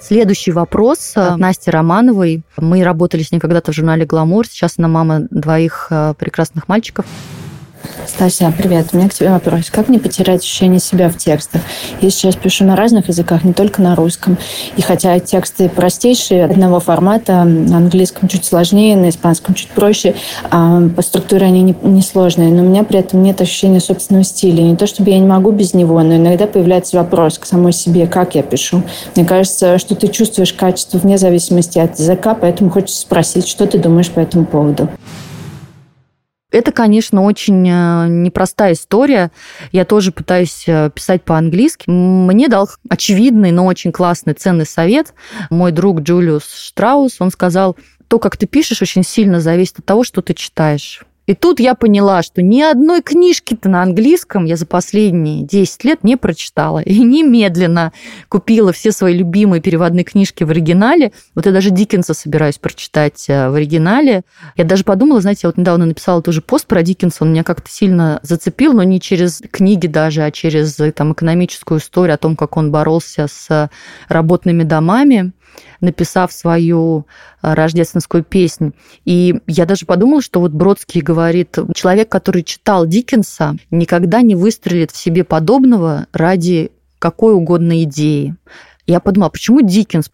Следующий 0.01 0.53
вопрос 0.53 1.13
от 1.17 1.35
э, 1.35 1.37
Насти 1.37 1.71
Романовой. 1.71 2.43
Мы 2.57 2.83
работали 2.83 3.23
с 3.23 3.33
ней 3.33 3.39
когда-то 3.39 3.73
в 3.73 3.75
журнале 3.75 4.07
«Гламур». 4.07 4.47
Сейчас 4.47 4.75
она 4.79 4.89
мама 4.89 5.27
двоих 5.31 5.89
прекрасных 6.19 6.69
мальчиков. 6.69 7.05
Стася, 8.07 8.53
привет. 8.57 8.89
У 8.93 8.97
меня 8.97 9.09
к 9.09 9.15
тебе 9.15 9.31
вопрос. 9.31 9.71
Как 9.71 9.89
не 9.89 9.99
потерять 9.99 10.41
ощущение 10.41 10.81
себя 10.81 11.09
в 11.09 11.17
текстах? 11.17 11.61
Я 12.01 12.11
сейчас 12.11 12.37
пишу 12.37 12.65
на 12.65 12.77
разных 12.77 13.09
языках, 13.09 13.45
не 13.45 13.53
только 13.53 13.83
на 13.83 13.95
русском. 13.95 14.39
И 14.77 14.83
хотя 14.83 15.19
тексты 15.19 15.69
простейшие, 15.69 16.45
одного 16.45 16.81
формата, 16.81 17.45
на 17.45 17.77
английском 17.79 18.29
чуть 18.29 18.45
сложнее, 18.45 18.97
на 18.97 19.11
испанском 19.11 19.55
чуть 19.55 19.69
проще, 19.69 20.15
а 20.51 20.89
по 20.89 21.03
структуре 21.03 21.47
они 21.47 21.63
не, 21.63 21.77
не 21.83 22.03
но 22.15 22.63
у 22.63 22.67
меня 22.67 22.85
при 22.85 23.01
этом 23.01 23.23
нет 23.23 23.41
ощущения 23.41 23.81
собственного 23.81 24.25
стиля. 24.25 24.63
Не 24.63 24.77
то, 24.77 24.87
чтобы 24.87 25.11
я 25.11 25.19
не 25.19 25.27
могу 25.27 25.51
без 25.51 25.75
него, 25.75 26.01
но 26.03 26.17
иногда 26.17 26.47
появляется 26.47 26.97
вопрос 26.97 27.39
к 27.39 27.47
самой 27.47 27.73
себе, 27.73 28.07
как 28.07 28.35
я 28.35 28.43
пишу. 28.43 28.83
Мне 29.15 29.25
кажется, 29.25 29.79
что 29.79 29.95
ты 29.95 30.09
чувствуешь 30.09 30.53
качество 30.53 30.99
вне 30.99 31.19
зависимости 31.19 31.79
от 31.79 31.99
языка, 31.99 32.35
поэтому 32.35 32.71
хочется 32.71 33.01
спросить, 33.01 33.47
что 33.47 33.67
ты 33.67 33.79
думаешь 33.79 34.11
по 34.11 34.21
этому 34.21 34.47
поводу. 34.47 34.89
Это, 36.53 36.71
конечно, 36.71 37.23
очень 37.23 37.69
э, 37.69 38.07
непростая 38.09 38.75
история. 38.75 39.33
Я 39.73 39.85
тоже 39.85 40.13
пытаюсь 40.13 40.65
э, 40.69 40.91
писать 40.95 41.25
по-английски. 41.25 41.91
Мне 41.91 42.49
дал 42.49 42.71
очевидный, 42.89 43.51
но 43.51 43.67
очень 43.67 43.91
классный, 43.91 44.35
ценный 44.35 44.67
совет. 44.67 45.13
Мой 45.51 45.73
друг 45.73 46.01
Джулиус 46.03 46.55
Штраус, 46.55 47.17
он 47.19 47.33
сказал, 47.33 47.77
то, 48.07 48.21
как 48.21 48.37
ты 48.37 48.47
пишешь, 48.47 48.81
очень 48.81 49.03
сильно 49.03 49.41
зависит 49.41 49.81
от 49.81 49.87
того, 49.87 50.05
что 50.05 50.23
ты 50.23 50.35
читаешь. 50.35 51.05
И 51.27 51.35
тут 51.35 51.59
я 51.59 51.75
поняла, 51.75 52.23
что 52.23 52.41
ни 52.41 52.63
одной 52.63 53.03
книжки-то 53.03 53.69
на 53.69 53.83
английском 53.83 54.45
я 54.45 54.57
за 54.57 54.65
последние 54.65 55.43
10 55.43 55.85
лет 55.85 56.05
не 56.05 56.17
прочитала. 56.17 56.79
И 56.79 57.01
немедленно 57.01 57.93
купила 58.29 58.73
все 58.73 58.93
свои 58.93 59.15
любимые 59.15 59.61
переводные 59.61 60.05
книжки 60.05 60.45
в 60.45 60.51
оригинале. 60.51 61.13
Вот 61.35 61.47
я 61.47 61.53
даже 61.53 61.71
Диккенса 61.71 62.15
собираюсь 62.15 62.59
прочитать 62.59 63.27
э, 63.29 63.49
в 63.51 63.55
оригинале. 63.55 64.23
Я 64.57 64.65
даже 64.65 64.85
подумала, 64.85 65.21
знаете, 65.21 65.41
я 65.45 65.49
вот 65.49 65.57
недавно 65.57 65.87
написала 65.87 66.23
тоже 66.23 66.43
пост 66.43 66.67
про 66.67 66.83
Диккенса, 66.83 67.25
он 67.25 67.33
меня 67.33 67.43
как-то 67.43 67.71
сильно 67.71 68.21
зацепил, 68.23 68.73
но 68.73 68.85
не 68.85 69.01
через 69.01 69.43
книги 69.51 69.89
даже, 69.89 70.23
а 70.23 70.31
через 70.31 70.79
э, 70.79 70.93
там, 70.93 71.13
экономическую 71.13 71.81
историю 71.81 72.15
о 72.15 72.19
том, 72.19 72.37
как 72.37 72.57
он 72.57 72.71
боролся 72.71 73.27
с 73.29 73.71
работными 74.09 74.63
домами 74.63 75.33
написав 75.81 76.33
свою 76.33 77.07
э, 77.43 77.55
рождественскую 77.55 78.25
песню. 78.25 78.73
И 79.05 79.41
я 79.47 79.67
даже 79.67 79.87
подумала, 79.87 80.23
что 80.23 80.41
вот 80.41 80.53
Бродский 80.53 81.01
говорит, 81.01 81.57
человек, 81.75 82.09
который 82.09 82.43
читал 82.43 82.87
Диккенса, 82.87 83.57
никогда 83.71 84.23
не 84.23 84.35
выстрелит 84.35 84.91
в 84.91 84.97
себе 84.97 85.25
подобного 85.25 86.07
ради 86.13 86.73
какой 86.99 87.35
угодно 87.35 87.83
идеи. 87.85 88.37
Я 88.87 89.01
подумала, 89.01 89.31
почему 89.31 89.61
Диккенс? 89.61 90.11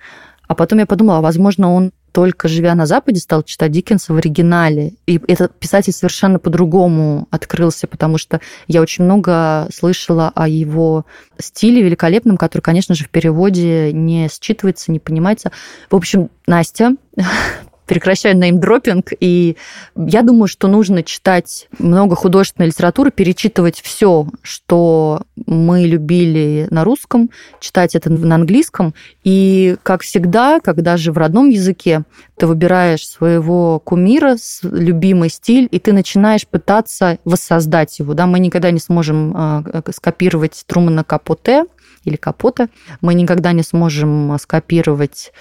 А 0.48 0.54
потом 0.54 0.80
я 0.80 0.86
подумала, 0.86 1.20
возможно, 1.20 1.72
он 1.72 1.92
только 2.12 2.46
живя 2.48 2.74
на 2.74 2.86
Западе, 2.86 3.20
стал 3.20 3.42
читать 3.42 3.72
Диккенса 3.72 4.12
в 4.12 4.16
оригинале. 4.16 4.94
И 5.06 5.20
этот 5.26 5.54
писатель 5.54 5.92
совершенно 5.92 6.38
по-другому 6.38 7.26
открылся, 7.30 7.86
потому 7.86 8.18
что 8.18 8.40
я 8.68 8.82
очень 8.82 9.04
много 9.04 9.68
слышала 9.74 10.30
о 10.34 10.46
его 10.46 11.06
стиле 11.38 11.82
великолепном, 11.82 12.36
который, 12.36 12.60
конечно 12.60 12.94
же, 12.94 13.04
в 13.04 13.08
переводе 13.08 13.92
не 13.92 14.26
считывается, 14.26 14.92
не 14.92 14.98
понимается. 14.98 15.50
В 15.90 15.96
общем, 15.96 16.30
Настя, 16.46 16.96
прекращаю 17.92 18.38
неймдропинг, 18.38 19.12
и 19.20 19.56
я 19.96 20.22
думаю, 20.22 20.48
что 20.48 20.66
нужно 20.66 21.02
читать 21.02 21.68
много 21.78 22.16
художественной 22.16 22.68
литературы, 22.68 23.10
перечитывать 23.10 23.82
все, 23.82 24.26
что 24.40 25.24
мы 25.44 25.82
любили 25.82 26.68
на 26.70 26.84
русском, 26.84 27.28
читать 27.60 27.94
это 27.94 28.10
на 28.10 28.34
английском, 28.36 28.94
и, 29.24 29.76
как 29.82 30.00
всегда, 30.00 30.58
когда 30.60 30.96
же 30.96 31.12
в 31.12 31.18
родном 31.18 31.50
языке 31.50 32.04
ты 32.38 32.46
выбираешь 32.46 33.06
своего 33.06 33.78
кумира, 33.78 34.36
любимый 34.62 35.28
стиль, 35.28 35.68
и 35.70 35.78
ты 35.78 35.92
начинаешь 35.92 36.46
пытаться 36.46 37.18
воссоздать 37.26 37.98
его. 37.98 38.14
Да? 38.14 38.26
Мы 38.26 38.38
никогда 38.38 38.70
не 38.70 38.80
сможем 38.80 39.34
а, 39.36 39.82
скопировать 39.94 40.64
Трумана 40.66 41.04
Капоте, 41.04 41.66
или 42.04 42.16
Капота. 42.16 42.68
Мы 43.00 43.14
никогда 43.14 43.52
не 43.52 43.62
сможем 43.62 44.36
скопировать 44.38 45.32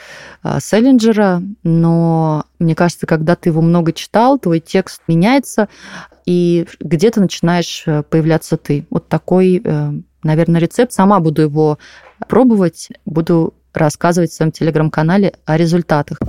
а, 0.44 0.60
Селлинджера, 0.60 1.42
но 1.64 2.46
мне 2.60 2.76
кажется, 2.76 3.08
когда 3.08 3.36
ты 3.36 3.50
его 3.50 3.62
много 3.62 3.94
читал, 3.94 4.40
твой 4.40 4.60
текст 4.60 5.02
меняется, 5.08 5.68
и 6.26 6.68
где-то 6.80 7.20
начинаешь 7.20 7.84
э, 7.88 8.04
появляться 8.04 8.58
ты. 8.58 8.86
Вот 8.90 9.08
такой, 9.08 9.62
э, 9.64 9.92
наверное, 10.24 10.62
рецепт. 10.62 10.94
Сама 10.94 11.20
буду 11.20 11.42
его 11.42 11.80
пробовать, 12.28 12.90
буду 13.06 13.54
рассказывать 13.74 14.32
в 14.32 14.36
своем 14.36 14.52
телеграм-канале 14.52 15.34
о 15.46 15.58
результатах. 15.58 16.20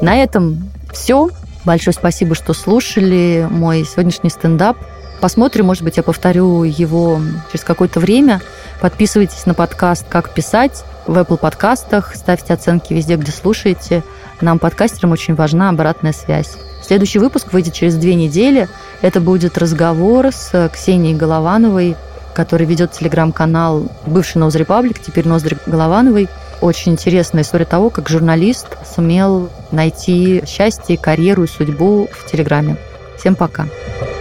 На 0.00 0.16
этом 0.16 0.70
все. 0.92 1.28
Большое 1.64 1.92
спасибо, 1.92 2.34
что 2.34 2.54
слушали 2.54 3.46
мой 3.50 3.84
сегодняшний 3.84 4.30
стендап. 4.30 4.78
Посмотрим, 5.20 5.66
может 5.66 5.82
быть, 5.82 5.96
я 5.96 6.02
повторю 6.02 6.62
его 6.62 7.20
через 7.50 7.64
какое-то 7.64 7.98
время. 7.98 8.40
Подписывайтесь 8.80 9.46
на 9.46 9.54
подкаст 9.54 10.06
«Как 10.08 10.32
писать» 10.32 10.84
в 11.06 11.16
Apple 11.16 11.38
подкастах, 11.38 12.14
ставьте 12.14 12.54
оценки 12.54 12.92
везде, 12.92 13.16
где 13.16 13.32
слушаете. 13.32 14.04
Нам, 14.40 14.60
подкастерам, 14.60 15.10
очень 15.10 15.34
важна 15.34 15.70
обратная 15.70 16.12
связь. 16.12 16.56
Следующий 16.82 17.18
выпуск 17.18 17.52
выйдет 17.52 17.74
через 17.74 17.96
две 17.96 18.14
недели. 18.14 18.68
Это 19.02 19.20
будет 19.20 19.58
разговор 19.58 20.28
с 20.32 20.70
Ксенией 20.72 21.16
Головановой, 21.16 21.96
который 22.34 22.66
ведет 22.66 22.92
телеграм-канал 22.92 23.90
бывший 24.06 24.38
Ноз 24.38 24.54
Репаблик, 24.54 25.00
теперь 25.00 25.26
Ноздри 25.26 25.58
Головановой. 25.66 26.28
Очень 26.60 26.92
интересная 26.92 27.42
история 27.42 27.64
того, 27.64 27.90
как 27.90 28.08
журналист 28.08 28.66
сумел 28.94 29.50
найти 29.72 30.44
счастье, 30.46 30.96
карьеру 30.96 31.44
и 31.44 31.48
судьбу 31.48 32.08
в 32.12 32.30
Телеграме. 32.30 32.76
Всем 33.16 33.34
пока. 33.34 33.64
Пока. 33.64 34.17